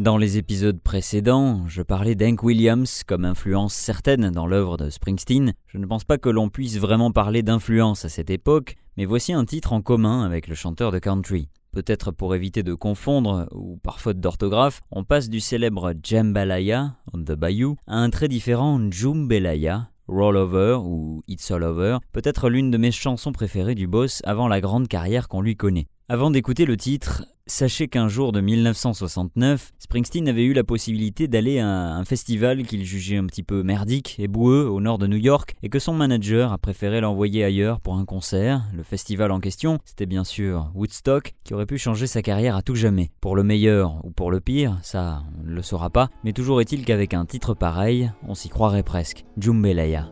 Dans 0.00 0.16
les 0.16 0.38
épisodes 0.38 0.80
précédents, 0.80 1.68
je 1.68 1.82
parlais 1.82 2.14
d'Hank 2.14 2.42
Williams 2.42 3.02
comme 3.06 3.26
influence 3.26 3.74
certaine 3.74 4.30
dans 4.30 4.46
l'œuvre 4.46 4.78
de 4.78 4.88
Springsteen. 4.88 5.52
Je 5.66 5.76
ne 5.76 5.84
pense 5.84 6.04
pas 6.04 6.16
que 6.16 6.30
l'on 6.30 6.48
puisse 6.48 6.78
vraiment 6.78 7.10
parler 7.10 7.42
d'influence 7.42 8.06
à 8.06 8.08
cette 8.08 8.30
époque, 8.30 8.76
mais 8.96 9.04
voici 9.04 9.34
un 9.34 9.44
titre 9.44 9.74
en 9.74 9.82
commun 9.82 10.22
avec 10.22 10.48
le 10.48 10.54
chanteur 10.54 10.90
de 10.90 10.98
country. 10.98 11.50
Peut-être 11.72 12.12
pour 12.12 12.34
éviter 12.34 12.62
de 12.62 12.72
confondre, 12.72 13.46
ou 13.52 13.76
par 13.76 14.00
faute 14.00 14.20
d'orthographe, 14.20 14.80
on 14.90 15.04
passe 15.04 15.28
du 15.28 15.38
célèbre 15.38 15.92
Jambalaya, 16.02 16.96
on 17.12 17.18
the 17.18 17.32
Bayou, 17.32 17.76
à 17.86 17.98
un 17.98 18.08
très 18.08 18.28
différent 18.28 18.80
Jumbelaya, 18.90 19.90
Roll 20.08 20.38
Over 20.38 20.78
ou 20.82 21.22
It's 21.28 21.50
All 21.50 21.62
Over, 21.62 21.98
peut-être 22.12 22.48
l'une 22.48 22.70
de 22.70 22.78
mes 22.78 22.90
chansons 22.90 23.32
préférées 23.32 23.74
du 23.74 23.86
boss 23.86 24.22
avant 24.24 24.48
la 24.48 24.62
grande 24.62 24.88
carrière 24.88 25.28
qu'on 25.28 25.42
lui 25.42 25.56
connaît. 25.56 25.88
Avant 26.08 26.30
d'écouter 26.30 26.64
le 26.64 26.76
titre, 26.78 27.22
sachez 27.50 27.88
qu'un 27.88 28.08
jour 28.08 28.32
de 28.32 28.40
1969, 28.40 29.72
Springsteen 29.78 30.28
avait 30.28 30.44
eu 30.44 30.52
la 30.52 30.64
possibilité 30.64 31.28
d'aller 31.28 31.58
à 31.58 31.66
un 31.66 32.04
festival 32.04 32.62
qu'il 32.62 32.84
jugeait 32.84 33.16
un 33.16 33.26
petit 33.26 33.42
peu 33.42 33.62
merdique 33.62 34.16
et 34.18 34.28
boueux 34.28 34.68
au 34.68 34.80
nord 34.80 34.98
de 34.98 35.06
New 35.06 35.16
York 35.16 35.54
et 35.62 35.68
que 35.68 35.78
son 35.78 35.92
manager 35.92 36.52
a 36.52 36.58
préféré 36.58 37.00
l'envoyer 37.00 37.44
ailleurs 37.44 37.80
pour 37.80 37.96
un 37.96 38.04
concert. 38.04 38.62
Le 38.74 38.82
festival 38.82 39.32
en 39.32 39.40
question, 39.40 39.78
c'était 39.84 40.06
bien 40.06 40.24
sûr 40.24 40.70
Woodstock, 40.74 41.34
qui 41.44 41.54
aurait 41.54 41.66
pu 41.66 41.78
changer 41.78 42.06
sa 42.06 42.22
carrière 42.22 42.56
à 42.56 42.62
tout 42.62 42.76
jamais. 42.76 43.10
Pour 43.20 43.36
le 43.36 43.42
meilleur 43.42 44.04
ou 44.04 44.10
pour 44.10 44.30
le 44.30 44.40
pire, 44.40 44.78
ça 44.82 45.22
on 45.38 45.48
ne 45.48 45.54
le 45.54 45.62
saura 45.62 45.90
pas, 45.90 46.08
mais 46.24 46.32
toujours 46.32 46.60
est-il 46.60 46.84
qu'avec 46.84 47.14
un 47.14 47.26
titre 47.26 47.54
pareil, 47.54 48.10
on 48.26 48.34
s'y 48.34 48.48
croirait 48.48 48.82
presque. 48.82 49.24
Jumbelaya. 49.36 50.10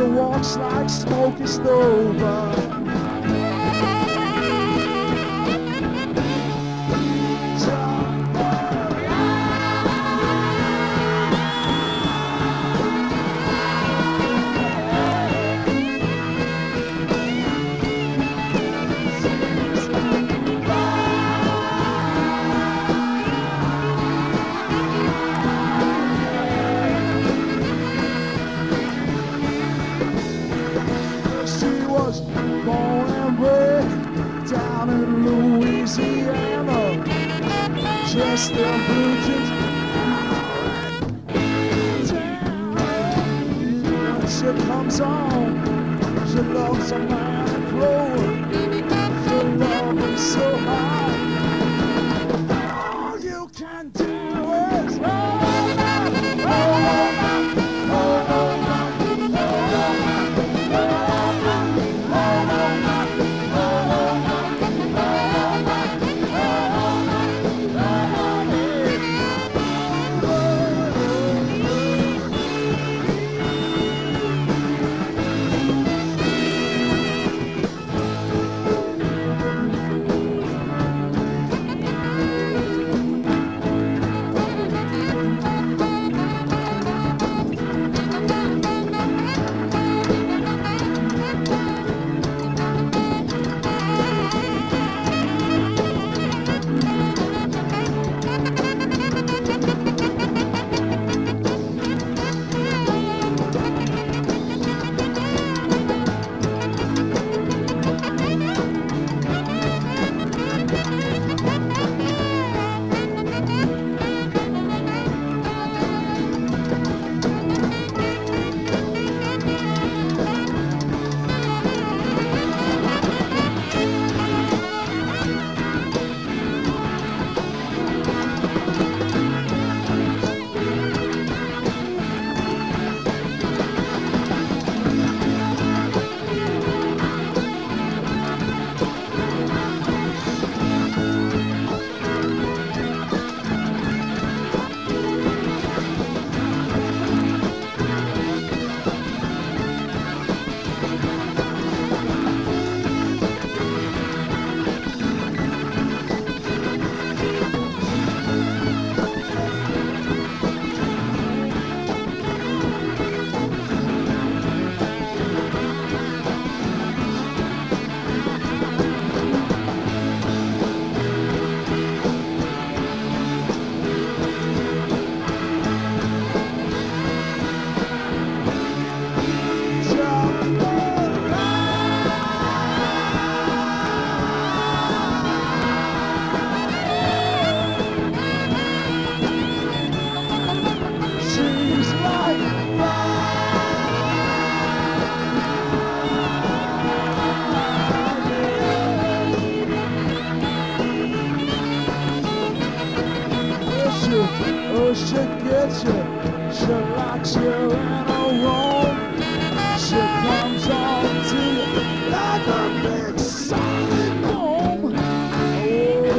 Walks 0.00 0.56
like 0.56 0.88
smoke 0.88 1.40
is 1.40 1.58
over. 1.58 2.69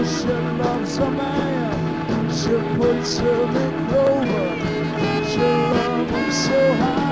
ocean 0.02 0.58
loves 0.58 0.97
a 0.97 1.10
man. 1.12 2.32
She 2.32 2.56
puts 2.78 3.20
her 3.20 3.43
in 3.64 3.88
clover. 3.88 4.49
She 5.30 5.39
loves 5.39 6.12
him 6.12 6.32
so 6.32 6.74
high. 6.76 7.11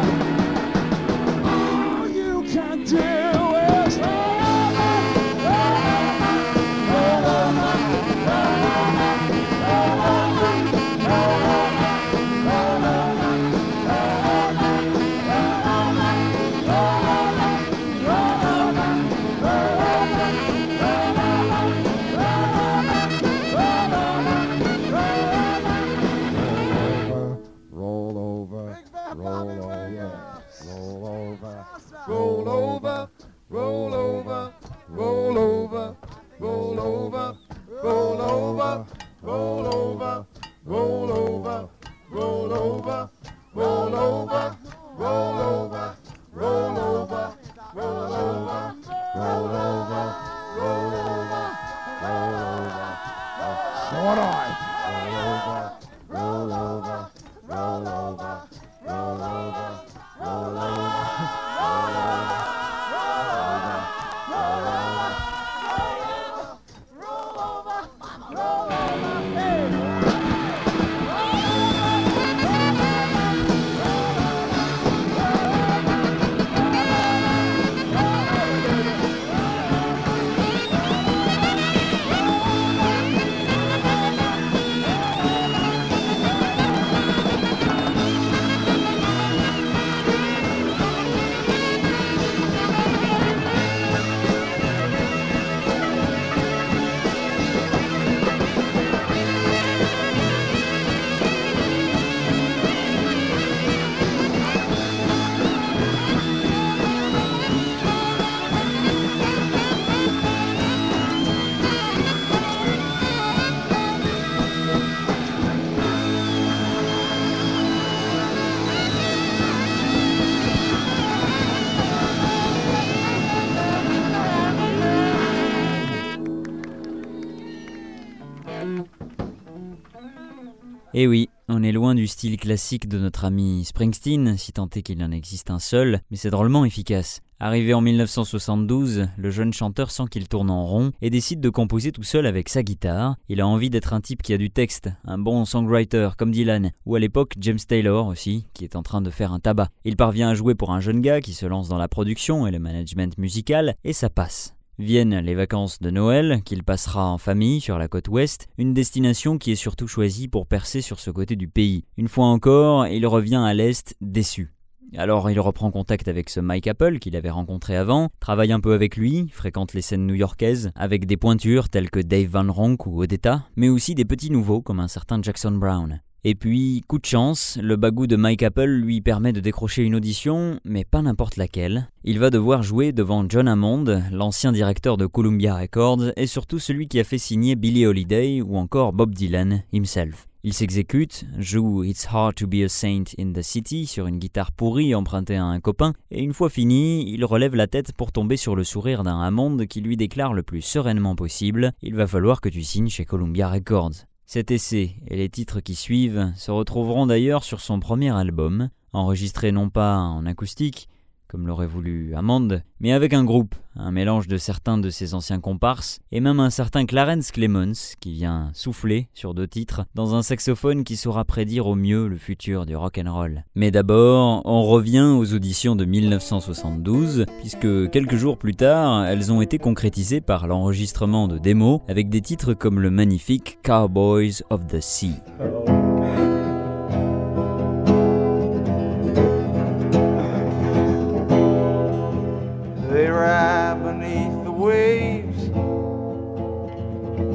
Eh 131.02 131.08
oui, 131.08 131.30
on 131.47 131.64
est 131.64 131.72
loin 131.72 131.95
du 131.95 132.08
style 132.08 132.36
classique 132.36 132.89
de 132.89 133.00
notre 133.00 133.24
ami 133.24 133.64
Springsteen, 133.64 134.36
si 134.36 134.52
tant 134.52 134.68
est 134.76 134.82
qu'il 134.82 135.02
en 135.02 135.12
existe 135.12 135.50
un 135.50 135.58
seul, 135.58 136.02
mais 136.12 136.18
c'est 136.18 136.30
drôlement 136.30 136.66
efficace. 136.66 137.22
Arrivé 137.39 137.74
en 137.74 137.80
1972, 137.80 139.08
le 139.18 139.30
jeune 139.30 139.54
chanteur 139.54 139.91
sent 139.91 140.04
qu'il 140.12 140.28
tourne 140.28 140.50
en 140.50 140.66
rond 140.66 140.91
et 141.02 141.10
décide 141.10 141.39
de 141.39 141.50
composer 141.50 141.93
tout 141.93 142.04
seul 142.04 142.26
avec 142.26 142.50
sa 142.50 142.64
guitare. 142.64 143.16
Il 143.30 143.39
a 143.39 143.47
envie 143.47 143.70
d'être 143.70 143.93
un 143.93 144.02
type 144.02 144.22
qui 144.22 144.34
a 144.34 144.38
du 144.38 144.52
texte, 144.52 144.89
un 145.06 145.18
bon 145.18 145.45
songwriter 145.45 146.10
comme 146.18 146.32
Dylan, 146.32 146.72
ou 146.86 146.95
à 146.95 147.00
l'époque 147.00 147.36
James 147.39 147.60
Taylor 147.66 148.06
aussi, 148.06 148.45
qui 148.54 148.66
est 148.66 148.76
en 148.76 148.84
train 148.84 149.00
de 149.00 149.10
faire 149.10 149.32
un 149.32 149.39
tabac. 149.39 149.70
Il 149.86 149.95
parvient 149.95 150.28
à 150.28 150.36
jouer 150.36 150.54
pour 150.54 150.74
un 150.74 150.82
jeune 150.82 151.00
gars 151.00 151.22
qui 151.22 151.34
se 151.34 151.45
lance 151.45 151.70
dans 151.70 151.78
la 151.78 151.88
production 151.88 152.45
et 152.45 152.52
le 152.52 152.60
management 152.60 153.18
musical, 153.18 153.76
et 153.86 153.93
ça 153.93 154.10
passe. 154.10 154.54
Viennent 154.80 155.19
les 155.19 155.36
vacances 155.36 155.82
de 155.82 155.89
Noël, 155.89 156.41
qu'il 156.45 156.63
passera 156.63 157.05
en 157.05 157.17
famille 157.17 157.59
sur 157.59 157.77
la 157.77 157.89
côte 157.89 158.07
ouest, 158.07 158.47
une 158.57 158.73
destination 158.73 159.38
qui 159.38 159.51
est 159.51 159.55
surtout 159.55 159.89
choisie 159.89 160.30
pour 160.30 160.47
percer 160.47 160.80
sur 160.80 161.01
ce 161.01 161.11
côté 161.11 161.36
du 161.36 161.49
pays. 161.49 161.84
Une 161.97 162.07
fois 162.07 162.27
encore, 162.27 162.88
il 162.88 163.05
revient 163.05 163.43
à 163.43 163.53
l'est 163.53 163.93
déçu. 163.99 164.53
Alors 164.95 165.30
il 165.30 165.39
reprend 165.41 165.69
contact 165.69 166.07
avec 166.07 166.30
ce 166.30 166.39
Mike 166.39 166.67
Apple 166.67 166.99
qu'il 166.99 167.17
avait 167.17 167.30
rencontré 167.30 167.75
avant, 167.75 168.07
travaille 168.21 168.53
un 168.53 168.61
peu 168.61 168.71
avec 168.71 168.95
lui, 168.95 169.27
fréquente 169.34 169.73
les 169.73 169.82
scènes 169.82 170.07
new-yorkaises, 170.07 170.71
avec 170.75 171.05
des 171.05 171.17
pointures 171.17 171.67
telles 171.67 171.91
que 171.91 171.99
Dave 171.99 172.30
Van 172.30 172.49
Ronk 172.49 172.88
ou 172.88 173.03
Odetta, 173.03 173.43
mais 173.57 173.67
aussi 173.67 173.95
des 173.95 174.05
petits 174.05 174.32
nouveaux 174.32 174.61
comme 174.61 174.80
un 174.80 174.88
certain 174.88 175.21
Jackson 175.21 175.51
Brown. 175.51 175.99
Et 176.26 176.36
puis, 176.36 176.84
coup 176.88 176.99
de 176.99 177.05
chance, 177.05 177.57
le 177.61 177.78
bagou 177.78 178.05
de 178.05 178.17
Mike 178.17 178.43
Apple 178.43 178.67
lui 178.67 178.99
permet 178.99 179.32
de 179.32 179.39
décrocher 179.39 179.84
une 179.84 179.95
audition, 179.95 180.59
mais 180.65 180.84
pas 180.84 181.01
n'importe 181.01 181.38
laquelle. 181.38 181.88
Il 182.03 182.20
va 182.20 182.30
devoir 182.30 182.61
jouer 182.61 182.91
devant 182.91 183.26
John 183.30 183.47
Hammond, 183.47 184.03
l'ancien 184.11 184.51
directeur 184.51 184.97
de 184.97 185.05
Columbia 185.05 185.55
Records, 185.55 186.11
et 186.17 186.28
surtout 186.28 186.59
celui 186.59 186.89
qui 186.89 186.99
a 186.99 187.05
fait 187.05 187.17
signer 187.17 187.55
Billie 187.55 187.86
Holiday 187.86 188.41
ou 188.41 188.57
encore 188.57 188.91
Bob 188.91 189.15
Dylan 189.15 189.63
himself. 189.72 190.28
Il 190.43 190.53
s'exécute, 190.53 191.26
joue 191.38 191.84
It's 191.84 192.07
Hard 192.09 192.36
to 192.36 192.47
be 192.47 192.63
a 192.65 192.70
Saint 192.70 193.03
in 193.17 193.34
the 193.34 193.41
City 193.41 193.86
sur 193.86 194.07
une 194.07 194.20
guitare 194.20 194.53
pourrie 194.53 194.95
empruntée 194.95 195.36
à 195.36 195.43
un 195.43 195.59
copain, 195.59 195.93
et 196.11 196.22
une 196.22 196.34
fois 196.34 196.49
fini, 196.49 197.09
il 197.09 197.24
relève 197.24 197.55
la 197.55 197.67
tête 197.67 197.93
pour 197.93 198.13
tomber 198.13 198.38
sur 198.38 198.55
le 198.55 198.63
sourire 198.63 199.03
d'un 199.03 199.22
Hammond 199.22 199.57
qui 199.70 199.82
lui 199.82 199.97
déclare 199.97 200.34
le 200.34 200.43
plus 200.43 200.61
sereinement 200.61 201.15
possible 201.15 201.74
Il 201.82 201.95
va 201.95 202.07
falloir 202.07 202.39
que 202.39 202.49
tu 202.49 202.63
signes 202.63 202.89
chez 202.89 203.03
Columbia 203.03 203.49
Records. 203.49 204.05
Cet 204.32 204.51
essai 204.51 204.91
et 205.07 205.17
les 205.17 205.27
titres 205.27 205.59
qui 205.59 205.73
suivent 205.73 206.32
se 206.36 206.51
retrouveront 206.51 207.07
d'ailleurs 207.07 207.43
sur 207.43 207.61
son 207.61 207.80
premier 207.80 208.15
album, 208.15 208.69
enregistré 208.93 209.51
non 209.51 209.71
pas 209.71 209.97
en 209.97 210.27
acoustique, 210.27 210.88
comme 211.30 211.47
l'aurait 211.47 211.67
voulu 211.67 212.15
Hammond, 212.15 212.61
mais 212.80 212.91
avec 212.91 213.13
un 213.13 213.23
groupe, 213.23 213.53
un 213.75 213.91
mélange 213.91 214.27
de 214.27 214.38
certains 214.38 214.80
de 214.80 214.89
ses 214.89 215.13
anciens 215.13 215.39
comparses, 215.39 215.99
et 216.11 216.19
même 216.21 216.39
un 216.39 216.49
certain 216.49 216.86
Clarence 216.86 217.32
Clemons 217.32 217.95
qui 217.99 218.13
vient 218.13 218.49
souffler 218.53 219.09
sur 219.13 219.36
deux 219.36 219.47
titres 219.47 219.86
dans 219.93 220.15
un 220.15 220.23
saxophone 220.23 220.84
qui 220.84 220.97
saura 220.97 221.25
prédire 221.25 221.67
au 221.67 221.75
mieux 221.75 222.07
le 222.07 222.17
futur 222.17 222.65
du 222.65 222.75
rock 222.75 222.99
and 223.03 223.13
roll. 223.13 223.43
Mais 223.53 223.69
d'abord, 223.69 224.41
on 224.45 224.63
revient 224.63 225.15
aux 225.15 225.34
auditions 225.34 225.75
de 225.75 225.86
1972, 225.86 227.25
puisque 227.41 227.91
quelques 227.91 228.15
jours 228.15 228.38
plus 228.38 228.55
tard, 228.55 229.05
elles 229.05 229.32
ont 229.32 229.41
été 229.41 229.59
concrétisées 229.59 230.21
par 230.21 230.47
l'enregistrement 230.47 231.27
de 231.27 231.38
démos 231.38 231.82
avec 231.88 232.09
des 232.09 232.21
titres 232.21 232.55
comme 232.55 232.80
le 232.80 232.89
magnifique 232.89 233.59
Cowboys 233.63 234.41
of 234.49 234.65
the 234.67 234.82
Sea. 234.82 235.13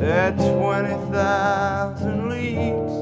At 0.04 0.36
20,000 0.36 2.28
leagues 2.28 2.92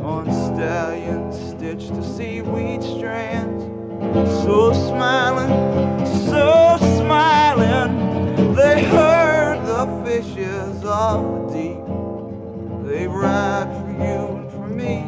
on 0.00 0.24
stallions 0.26 1.36
stitched 1.50 1.92
to 1.94 2.02
seaweed 2.04 2.82
strands. 2.82 3.64
So 4.44 4.72
smiling, 4.72 5.50
so 6.06 6.76
smiling, 6.96 8.54
they 8.54 8.84
herd 8.84 9.66
the 9.66 9.86
fishes 10.04 10.84
of 10.84 11.52
the 11.52 11.58
deep. 11.58 12.86
They 12.86 13.06
ride 13.08 13.68
for 13.80 13.90
you 13.90 14.20
and 14.36 14.50
for 14.52 14.68
me. 14.68 15.04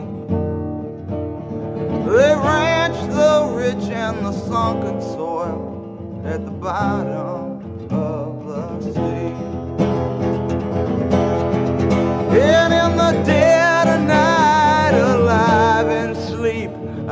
They 2.10 2.34
ranch 2.34 2.98
the 3.12 3.52
rich 3.54 3.90
and 3.90 4.26
the 4.26 4.32
sunken 4.32 5.00
soil 5.00 6.22
at 6.26 6.44
the 6.44 6.50
bottom 6.50 7.88
of 7.90 8.46
the 8.46 8.92
sea. 8.92 9.21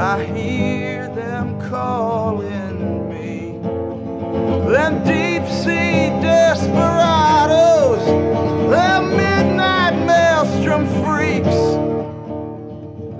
I 0.02 0.24
hear 0.24 1.08
them 1.08 1.60
calling 1.68 3.10
me. 3.10 3.58
Them 4.72 5.04
deep 5.04 5.46
sea 5.46 6.08
desperados, 6.22 8.02
them 8.70 9.14
midnight 9.14 10.06
maelstrom 10.06 10.86
freaks, 11.04 11.54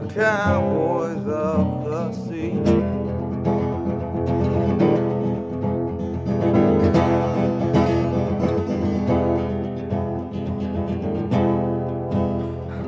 the 0.00 0.08
cowboys 0.14 1.26
of 1.28 1.84
the 1.84 2.12
sea. 2.14 2.56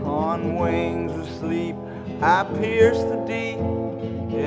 on 0.06 0.54
wings 0.54 1.12
of 1.12 1.28
sleep. 1.38 1.76
I 2.22 2.44
pierce 2.58 3.02
the 3.02 3.16
deep 3.26 3.51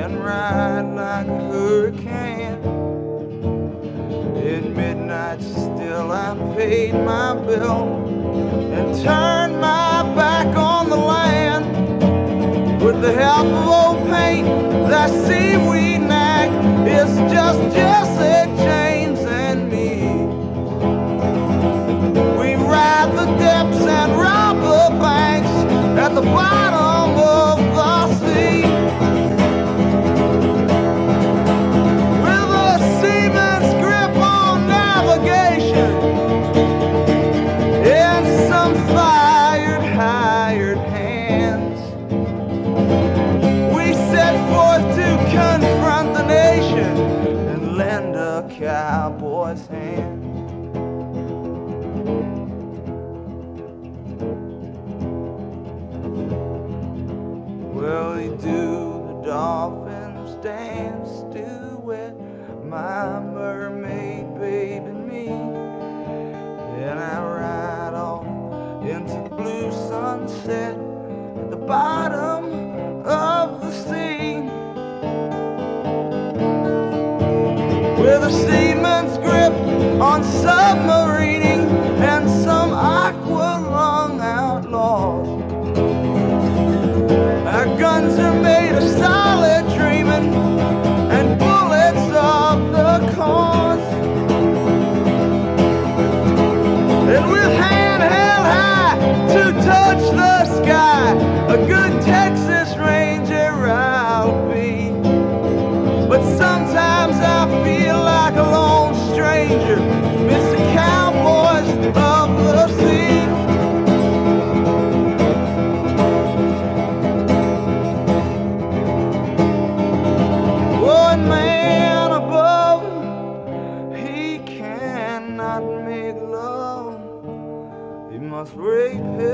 and 0.05 0.23
ride 0.23 0.85
like 0.93 1.25
a 1.25 1.41
hurricane. 1.51 2.61
At 4.37 4.63
midnight, 4.75 5.41
still 5.41 6.11
I 6.11 6.37
paid 6.55 6.93
my 6.93 7.33
bill 7.33 8.05
and 8.75 9.03
turned 9.03 9.59
my 9.59 10.03
back 10.13 10.55
on 10.55 10.89
the 10.91 10.95
land. 10.95 11.65
With 12.83 13.01
the 13.01 13.13
help 13.13 13.47
of 13.47 13.67
old 13.67 14.07
paint, 14.07 14.45
that 14.91 15.09
seaweed 15.09 16.01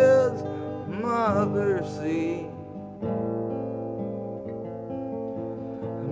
his 0.01 0.43
mother 0.87 1.83
see. 1.83 2.47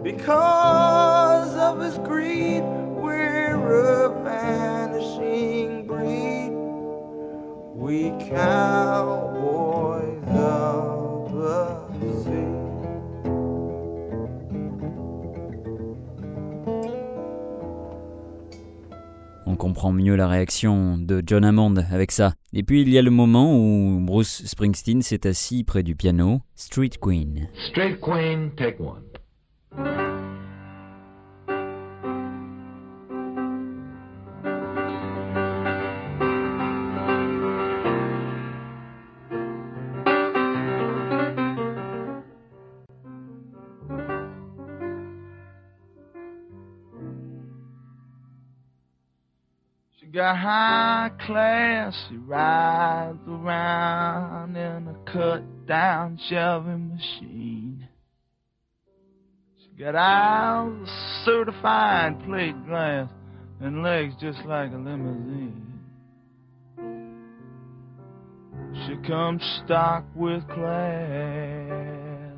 Because 0.04 1.56
of 1.56 1.80
his 1.82 1.98
greed, 2.00 2.64
we're 3.04 4.06
a 4.06 4.24
vanishing 4.24 5.86
breed. 5.86 6.52
We 7.76 8.10
count. 8.30 9.39
Comprend 19.60 19.92
mieux 19.92 20.16
la 20.16 20.30
réaction 20.30 20.98
de 20.98 21.22
John 21.26 21.44
Hammond 21.44 21.76
avec 21.92 22.12
ça. 22.12 22.34
Et 22.54 22.64
puis 22.64 22.82
il 22.82 22.90
y 22.90 22.98
a 22.98 23.02
le 23.02 23.12
moment 23.12 23.56
où 23.56 24.00
Bruce 24.02 24.44
Springsteen 24.46 25.02
s'est 25.02 25.28
assis 25.28 25.66
près 25.66 25.84
du 25.84 25.96
piano, 25.96 26.40
Street 26.56 26.92
Queen. 27.00 27.50
Straight 27.70 28.00
Queen, 28.00 28.52
take 28.56 28.78
one. 28.80 29.09
High 50.36 51.12
class, 51.26 51.96
she 52.08 52.18
rides 52.18 53.20
around 53.28 54.56
in 54.56 54.88
a 54.88 55.12
cut 55.12 55.68
down 55.68 56.20
Chevy 56.30 56.78
machine. 56.78 57.88
She 59.58 59.84
got 59.84 59.96
eyes 59.96 60.72
of 60.72 60.88
certified 61.26 62.24
plate 62.26 62.56
glass 62.68 63.10
and 63.60 63.84
legs 63.84 64.14
just 64.20 64.40
like 64.46 64.72
a 64.72 64.78
limousine. 64.78 65.66
She 68.86 68.96
comes 69.08 69.42
stock 69.66 70.06
with 70.16 70.48
class, 70.48 72.34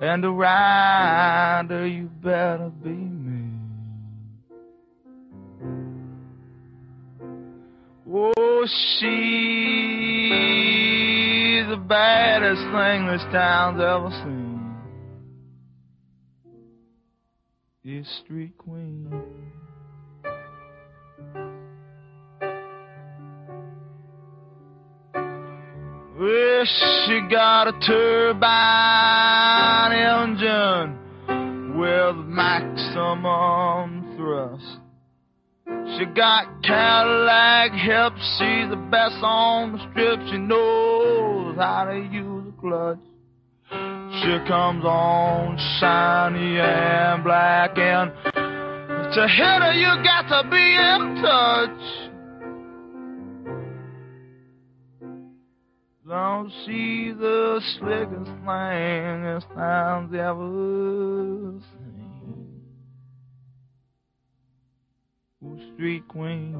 and 0.00 0.24
a 0.24 0.30
rider, 0.30 1.86
you 1.86 2.10
better 2.22 2.70
be 2.82 3.19
Oh, 8.62 8.66
she's 8.66 9.06
the 11.70 11.78
baddest 11.88 12.60
thing 12.60 13.06
this 13.06 13.22
town's 13.32 13.80
ever 13.80 14.10
seen. 14.22 14.60
Is 17.82 18.06
Street 18.22 18.58
Queen. 18.58 19.08
Well, 26.18 26.64
she 27.06 27.20
got 27.30 27.68
a 27.68 27.72
turbine 27.86 28.32
engine 29.92 30.98
with 31.78 32.16
maximum 32.26 34.16
thrust. 34.18 34.80
She 35.98 36.04
got 36.06 36.62
Cadillac 36.62 37.72
hips, 37.72 38.38
she's 38.38 38.70
the 38.70 38.76
best 38.90 39.22
on 39.22 39.72
the 39.72 39.78
strip. 39.90 40.20
She 40.30 40.38
knows 40.38 41.56
how 41.56 41.84
to 41.84 41.96
use 41.96 42.46
a 42.48 42.60
clutch. 42.60 42.98
She 44.22 44.38
comes 44.48 44.84
on 44.84 45.56
shiny 45.78 46.58
and 46.58 47.24
black, 47.24 47.78
and 47.78 48.12
to 49.14 49.28
hit 49.28 49.62
her, 49.62 49.72
you 49.72 50.02
got 50.04 50.28
to 50.28 50.42
be 50.50 50.76
in 50.76 51.22
touch. 51.22 52.10
Don't 56.08 56.50
see 56.66 57.12
the 57.12 57.60
slickest 57.78 58.30
thing 58.44 59.22
this 59.22 59.44
town's 59.54 60.12
ever 60.14 61.60
Ooh, 65.42 65.58
street 65.72 66.06
queen. 66.06 66.52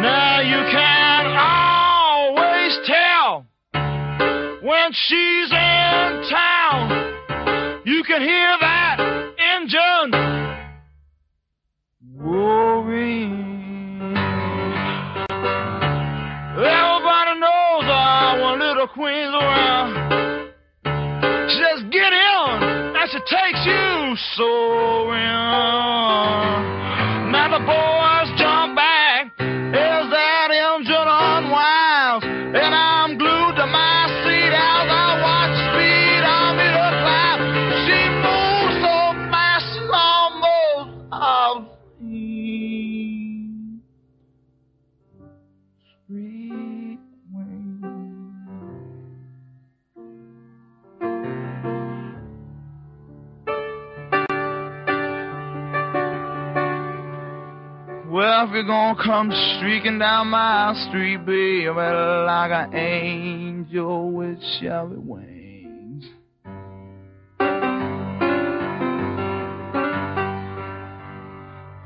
Now 0.00 0.40
you 0.40 0.64
can 0.72 1.26
always 1.36 2.78
tell 2.86 3.44
when 4.62 4.90
she's 4.92 5.50
in 5.52 6.22
town. 6.30 7.82
You 7.84 8.02
can 8.04 8.22
hear 8.22 8.56
that 8.62 9.00
engine 9.58 10.12
roaring. 12.14 13.36
Everybody 16.56 17.38
knows 17.38 17.84
uh, 17.84 18.40
when 18.40 18.58
little 18.60 18.88
queen's 18.88 19.34
around. 19.34 20.05
In, 23.06 23.16
and 23.16 23.28
she 23.28 23.36
takes 23.36 23.66
you 23.66 24.16
soaring. 24.36 25.22
Now 27.30 27.58
the 27.58 27.64
boys 27.64 27.95
If 58.38 58.50
you're 58.52 58.64
gonna 58.64 59.02
come 59.02 59.32
streaking 59.56 59.98
down 59.98 60.28
my 60.28 60.74
street, 60.88 61.24
better 61.24 62.24
like 62.26 62.50
an 62.50 62.74
angel 62.74 64.10
with 64.10 64.38
Chevy 64.60 64.96
wings. 64.96 66.04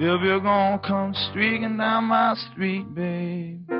If 0.01 0.22
you're 0.22 0.40
gonna 0.40 0.80
come 0.84 1.14
streaking 1.30 1.76
down 1.76 2.07
my 2.07 2.34
street, 2.51 2.92
babe, 2.96 3.70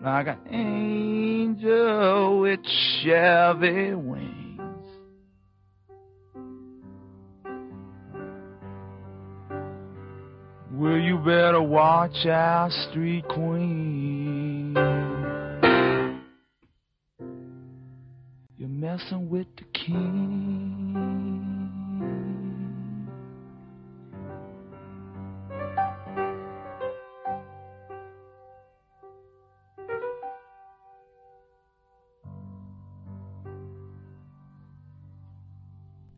like 0.00 0.28
an 0.28 0.38
angel 0.48 2.38
with 2.38 2.60
Chevy 3.02 3.94
wings. 3.94 4.39
Well, 10.80 10.96
you 10.96 11.18
better 11.18 11.60
watch 11.60 12.24
out, 12.24 12.72
street 12.88 13.28
queen. 13.28 14.72
You're 18.56 18.68
messing 18.70 19.28
with 19.28 19.46
the 19.58 19.64
king. 19.74 21.59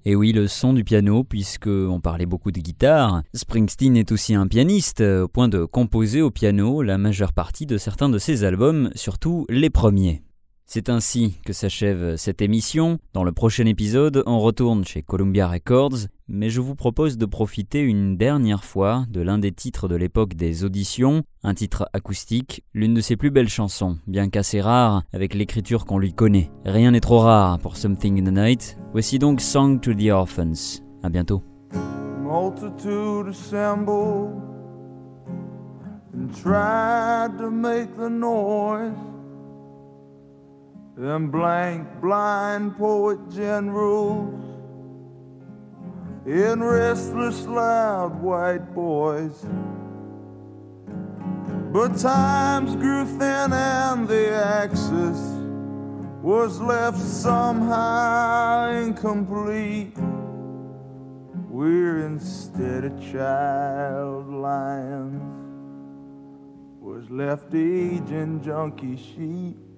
Et 0.05 0.17
oui, 0.17 0.33
le 0.33 0.49
son 0.49 0.73
du 0.73 0.83
piano, 0.83 1.23
puisque 1.23 1.69
on 1.69 2.01
parlait 2.01 2.27
beaucoup 2.27 2.51
de 2.51 2.59
guitare, 2.59 3.23
Springsteen 3.35 3.97
est 3.97 4.11
aussi 4.11 4.35
un 4.35 4.49
pianiste, 4.49 5.01
au 5.01 5.29
point 5.29 5.49
de 5.49 5.65
composer 5.65 6.23
au 6.23 6.31
piano 6.31 6.83
la 6.83 6.99
majeure 6.99 7.33
partie 7.33 7.67
de 7.67 7.79
certains 7.79 8.09
de 8.09 8.19
ses 8.19 8.43
albums, 8.43 8.91
surtout 8.97 9.47
les 9.49 9.71
premiers. 9.71 10.23
C'est 10.75 10.89
ainsi 10.89 11.39
que 11.45 11.53
s'achève 11.53 12.17
cette 12.17 12.41
émission. 12.41 12.97
Dans 13.13 13.25
le 13.25 13.33
prochain 13.33 13.67
épisode, 13.67 14.23
on 14.25 14.39
retourne 14.39 14.87
chez 14.87 15.03
Columbia 15.03 15.47
Records, 15.47 16.07
mais 16.29 16.49
je 16.49 16.63
vous 16.63 16.75
propose 16.75 17.19
de 17.19 17.27
profiter 17.27 17.81
une 17.81 18.17
dernière 18.17 18.65
fois 18.65 19.05
de 19.11 19.21
l'un 19.21 19.37
des 19.37 19.53
titres 19.53 19.87
de 19.87 19.97
l'époque 19.97 20.33
des 20.33 20.65
auditions, 20.65 21.25
un 21.43 21.53
titre 21.53 21.91
acoustique, 21.93 22.65
l'une 22.73 22.95
de 22.95 23.03
ses 23.03 23.19
plus 23.19 23.31
belles 23.31 23.51
chansons, 23.51 23.99
bien 24.07 24.31
qu'assez 24.31 24.63
rare 24.63 25.03
avec 25.13 25.35
l'écriture 25.35 25.85
qu'on 25.85 25.99
lui 25.99 26.15
connaît. 26.15 26.51
Rien 26.65 26.93
n'est 26.93 27.01
trop 27.01 27.19
rare 27.19 27.59
pour 27.59 27.77
Something 27.77 28.23
in 28.23 28.31
the 28.31 28.35
Night. 28.35 28.79
Voici 28.93 29.19
donc 29.19 29.43
Song 29.43 29.79
to 29.79 29.93
the 29.93 30.09
Orphans. 30.11 30.81
À 31.03 31.11
bientôt. 31.11 31.43
multitude 32.25 33.29
assembled 33.29 34.41
and 36.15 36.35
tried 36.35 37.37
to 37.37 37.51
make 37.51 37.95
the 37.99 38.09
noise. 38.09 39.12
Them 40.97 41.31
blank, 41.31 41.89
blind 42.01 42.77
poet 42.77 43.19
generals 43.31 44.53
in 46.27 46.63
restless, 46.63 47.47
loud 47.47 48.23
white 48.23 48.75
boys. 48.75 49.45
But 51.73 51.97
times 51.97 52.77
grew 52.77 53.07
thin 53.07 53.53
and 53.53 54.07
the 54.07 54.31
axis 54.31 55.19
was 56.23 56.61
left 56.61 57.01
somehow 57.01 58.71
incomplete. 58.71 59.97
We're 61.49 62.07
instead 62.07 62.85
of 62.85 63.13
child 63.13 64.29
lions, 64.33 65.23
was 66.81 67.11
left 67.11 67.55
aging 67.55 68.43
junkie 68.43 68.97
sheep. 68.97 69.72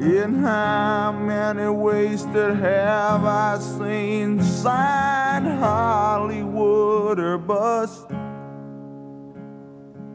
In 0.00 0.34
how 0.34 1.12
many 1.12 1.68
ways 1.68 2.24
wasted 2.26 2.56
have 2.56 3.24
I 3.24 3.58
seen 3.58 4.42
signed 4.42 5.46
Hollywood 5.46 7.18
or 7.18 7.38
bust? 7.38 8.06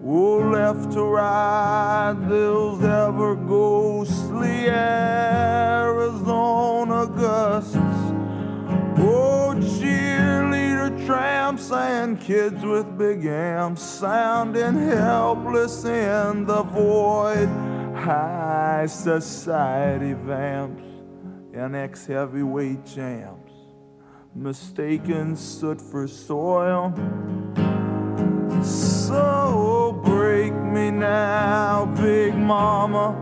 Oh, 0.05 0.37
left 0.51 0.91
to 0.93 1.03
right, 1.03 2.15
those 2.29 2.83
ever 2.83 3.35
ghostly 3.35 4.69
Arizona 4.69 6.17
gusts. 7.07 7.75
Oh, 8.97 9.55
cheerleader 9.57 11.05
tramps 11.07 11.71
and 11.71 12.19
kids 12.21 12.63
with 12.63 12.97
big 12.97 13.25
amps 13.25 13.81
sounding 13.81 14.75
helpless 14.75 15.85
in 15.85 16.45
the 16.45 16.61
void. 16.63 17.70
High 18.01 18.87
society 18.87 20.13
vamps 20.13 20.81
and 21.53 21.75
ex 21.75 22.07
heavyweight 22.07 22.83
champs, 22.83 23.53
mistaken 24.33 25.35
soot 25.35 25.79
for 25.79 26.07
soil. 26.07 26.91
So 28.63 30.01
break 30.03 30.51
me 30.51 30.89
now, 30.89 31.93
Big 31.95 32.35
Mama, 32.35 33.15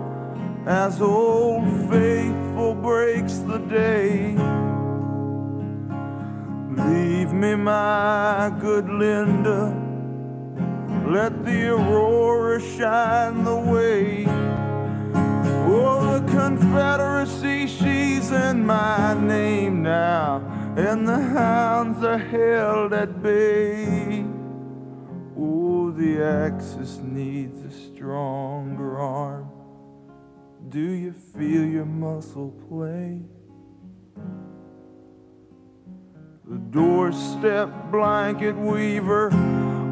as 0.65 1.01
old 1.01 1.67
faithful 1.89 2.73
breaks 2.73 3.39
the 3.39 3.57
day. 3.57 4.33
Leave 6.71 7.33
me, 7.33 7.53
my 7.55 8.55
good 8.61 8.87
Linda, 8.87 9.75
let 11.05 11.43
the 11.43 11.67
aurora 11.73 12.61
shine 12.61 13.43
the 13.43 13.57
way. 13.57 14.48
Oh, 15.71 16.19
the 16.19 16.31
Confederacy, 16.31 17.67
she's 17.67 18.31
in 18.31 18.65
my 18.65 19.13
name 19.13 19.83
now, 19.83 20.41
and 20.75 21.07
the 21.07 21.19
hounds 21.19 22.03
are 22.03 22.17
held 22.17 22.91
at 22.91 23.21
bay. 23.21 24.25
Oh, 25.37 25.91
the 25.91 26.23
Axis 26.23 26.97
needs 26.97 27.61
a 27.61 27.69
stronger 27.69 28.97
arm. 28.97 29.51
Do 30.69 30.79
you 30.79 31.13
feel 31.13 31.63
your 31.63 31.85
muscle 31.85 32.51
play? 32.67 33.21
The 36.47 36.57
doorstep 36.71 37.91
blanket 37.91 38.55
weaver, 38.57 39.29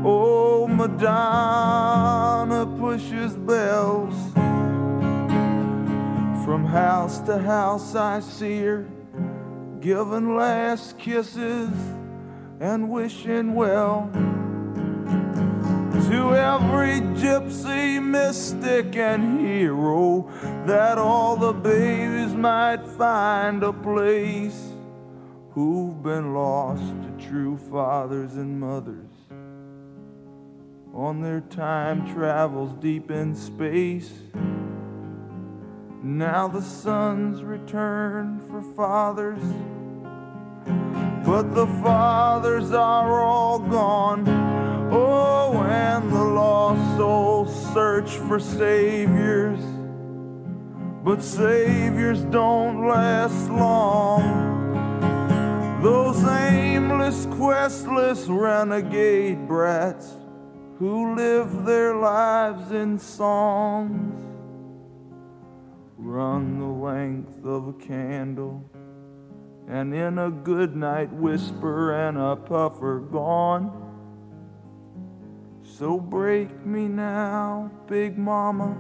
oh, 0.04 0.68
Madonna 0.68 2.66
pushes 2.80 3.36
bells. 3.36 4.16
From 6.48 6.64
house 6.64 7.20
to 7.24 7.38
house, 7.40 7.94
I 7.94 8.22
see 8.22 8.60
her 8.60 8.88
giving 9.82 10.38
last 10.38 10.98
kisses 10.98 11.70
and 12.62 12.90
wishing 12.90 13.54
well 13.54 14.10
to 14.14 14.20
every 16.38 17.02
gypsy, 17.20 18.02
mystic, 18.02 18.96
and 18.96 19.42
hero 19.42 20.32
that 20.66 20.98
all 20.98 21.36
the 21.36 21.52
babies 21.52 22.34
might 22.34 22.82
find 22.98 23.62
a 23.62 23.74
place 23.74 24.72
who've 25.52 26.02
been 26.02 26.34
lost 26.34 26.82
to 26.82 27.28
true 27.28 27.58
fathers 27.70 28.36
and 28.36 28.58
mothers 28.58 29.12
on 30.94 31.22
their 31.22 31.42
time 31.42 32.08
travels 32.14 32.72
deep 32.80 33.12
in 33.12 33.36
space. 33.36 34.14
Now 36.08 36.48
the 36.48 36.62
sons 36.62 37.44
return 37.44 38.40
for 38.50 38.62
fathers, 38.78 39.44
but 41.26 41.54
the 41.54 41.68
fathers 41.84 42.72
are 42.72 43.22
all 43.22 43.60
gone. 43.60 44.26
Oh, 44.90 45.66
and 45.70 46.10
the 46.10 46.24
lost 46.24 46.96
souls 46.96 47.74
search 47.74 48.10
for 48.10 48.40
saviors, 48.40 49.60
but 51.04 51.22
saviors 51.22 52.22
don't 52.24 52.88
last 52.88 53.50
long. 53.50 54.24
Those 55.84 56.24
aimless, 56.24 57.26
questless, 57.32 58.28
renegade 58.28 59.46
brats 59.46 60.14
who 60.80 61.16
live 61.16 61.66
their 61.66 61.98
lives 61.98 62.72
in 62.72 62.98
songs 62.98 64.27
run 65.98 66.60
the 66.60 66.66
length 66.66 67.44
of 67.44 67.68
a 67.70 67.74
candle 67.74 68.64
and 69.68 69.94
in 69.94 70.20
a 70.20 70.30
good 70.30 70.76
night 70.76 71.12
whisper 71.12 71.92
and 71.92 72.18
a 72.18 72.36
puffer 72.36 73.00
gone. 73.00 73.84
So 75.64 76.00
break 76.00 76.66
me 76.66 76.88
now, 76.88 77.72
Big 77.88 78.18
Mama, 78.18 78.78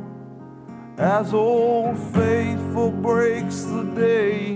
as 0.97 1.33
old 1.33 1.97
faithful 2.13 2.91
breaks 2.91 3.63
the 3.63 3.83
day. 3.95 4.53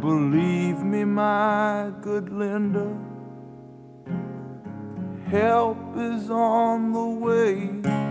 Believe 0.00 0.82
me, 0.82 1.04
my 1.04 1.92
good 2.00 2.32
Linda, 2.32 2.96
help 5.30 5.78
is 5.96 6.30
on 6.30 6.92
the 6.92 7.06
way. 7.06 8.05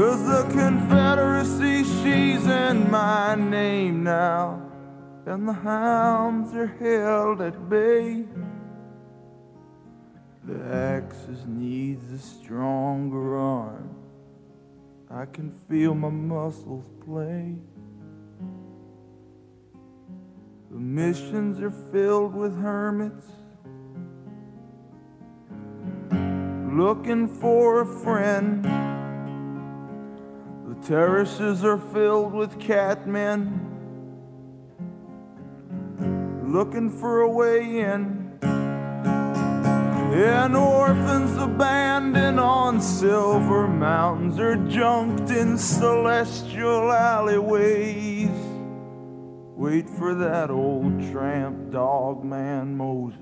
Cause 0.00 0.24
the 0.24 0.44
Confederacy, 0.54 1.84
she's 1.84 2.46
in 2.46 2.90
my 2.90 3.34
name 3.34 4.02
now, 4.02 4.62
and 5.26 5.46
the 5.46 5.52
hounds 5.52 6.54
are 6.54 6.68
held 6.80 7.42
at 7.42 7.68
bay. 7.68 8.24
The 10.44 10.58
Axis 10.74 11.44
needs 11.46 12.10
a 12.12 12.18
stronger 12.18 13.36
arm. 13.36 13.94
I 15.10 15.26
can 15.26 15.50
feel 15.68 15.94
my 15.94 16.08
muscles 16.08 16.88
play. 17.04 17.56
The 20.70 20.78
missions 20.78 21.60
are 21.60 21.76
filled 21.92 22.34
with 22.34 22.58
hermits 22.58 23.26
looking 26.74 27.28
for 27.28 27.82
a 27.82 27.86
friend. 28.02 28.99
Terraces 30.82 31.64
are 31.64 31.78
filled 31.78 32.32
with 32.32 32.58
catmen 32.58 33.70
looking 36.50 36.90
for 36.90 37.20
a 37.20 37.30
way 37.30 37.80
in. 37.80 38.38
And 40.12 40.56
orphans 40.56 41.36
abandoned 41.36 42.40
on 42.40 42.80
silver 42.80 43.68
mountains 43.68 44.40
are 44.40 44.56
junked 44.56 45.30
in 45.30 45.56
celestial 45.56 46.90
alleyways. 46.90 48.30
Wait 49.56 49.88
for 49.88 50.14
that 50.14 50.50
old 50.50 51.00
tramp 51.12 51.70
dog 51.70 52.24
man 52.24 52.76
Moses. 52.76 53.18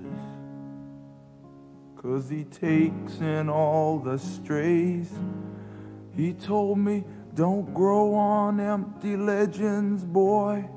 Cause 2.01 2.29
he 2.29 2.45
takes 2.45 3.19
in 3.19 3.49
all 3.49 3.99
the 3.99 4.17
strays. 4.17 5.11
He 6.15 6.33
told 6.33 6.79
me, 6.79 7.03
don't 7.39 7.73
grow 7.73 8.13
on 8.15 8.59
empty 8.59 9.15
legends, 9.15 10.03
boy, 10.03 10.69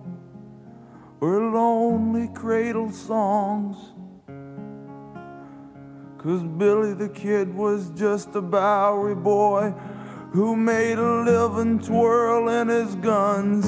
or 1.20 1.40
lonely 1.50 2.28
cradle 2.36 2.88
songs. 2.92 3.76
Cause 6.18 6.44
Billy 6.44 6.94
the 6.94 7.08
Kid 7.08 7.52
was 7.52 7.90
just 7.90 8.36
a 8.36 8.40
Bowery 8.40 9.16
boy 9.16 9.74
who 10.30 10.54
made 10.54 10.98
a 10.98 11.22
living 11.24 11.80
twirling 11.80 12.68
his 12.68 12.94
guns. 12.94 13.66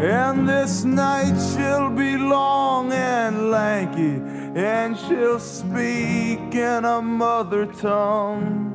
And 0.00 0.48
this 0.48 0.84
night 0.84 1.34
she'll 1.50 1.90
be 1.90 2.16
long 2.16 2.92
and 2.92 3.50
lanky, 3.50 4.22
and 4.54 4.96
she'll 4.96 5.40
speak 5.40 6.54
in 6.54 6.84
a 6.84 7.02
mother 7.02 7.66
tongue. 7.66 8.69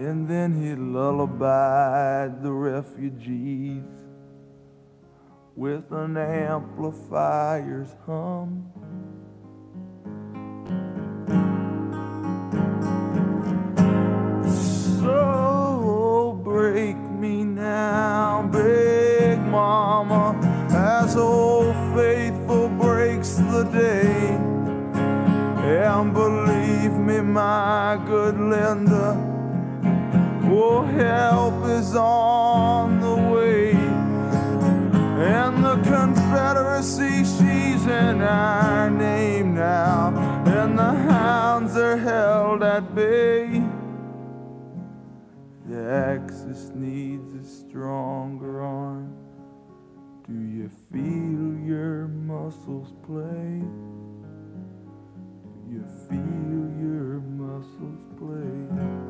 And 0.00 0.26
then 0.26 0.54
he 0.54 0.74
lullabied 0.74 2.42
the 2.42 2.50
refugees 2.50 3.84
with 5.54 5.92
an 5.92 6.16
amplifier's 6.16 7.94
hum. 8.06 8.72
So 15.00 16.40
break 16.42 16.96
me 16.96 17.44
now, 17.44 18.48
big 18.50 19.38
mama, 19.38 20.40
as 20.72 21.14
old 21.14 21.76
faithful 21.94 22.70
breaks 22.70 23.34
the 23.34 23.64
day. 23.64 24.38
And 25.62 26.14
believe 26.14 26.92
me, 26.92 27.20
my 27.20 28.02
good 28.06 28.40
Linda, 28.40 29.29
oh, 30.52 30.82
help 30.82 31.64
is 31.66 31.94
on 31.94 33.00
the 33.00 33.14
way. 33.32 33.72
And 33.72 35.64
the 35.64 35.76
Confederacy, 35.82 37.24
she's 37.24 37.86
in 37.86 38.22
our 38.22 38.90
name 38.90 39.54
now. 39.54 40.14
And 40.46 40.78
the 40.78 40.92
hounds 40.92 41.76
are 41.76 41.96
held 41.96 42.62
at 42.62 42.94
bay. 42.94 43.62
The 45.66 45.78
Axis 45.78 46.70
needs 46.74 47.32
a 47.34 47.44
stronger 47.44 48.62
arm. 48.62 49.14
Do 50.26 50.32
you 50.32 50.70
feel 50.90 51.58
your 51.66 52.08
muscles 52.08 52.92
play? 53.04 53.62
Do 55.54 55.70
you 55.70 55.84
feel 56.08 56.70
your 56.80 57.20
muscles 57.20 58.02
play? 58.18 59.09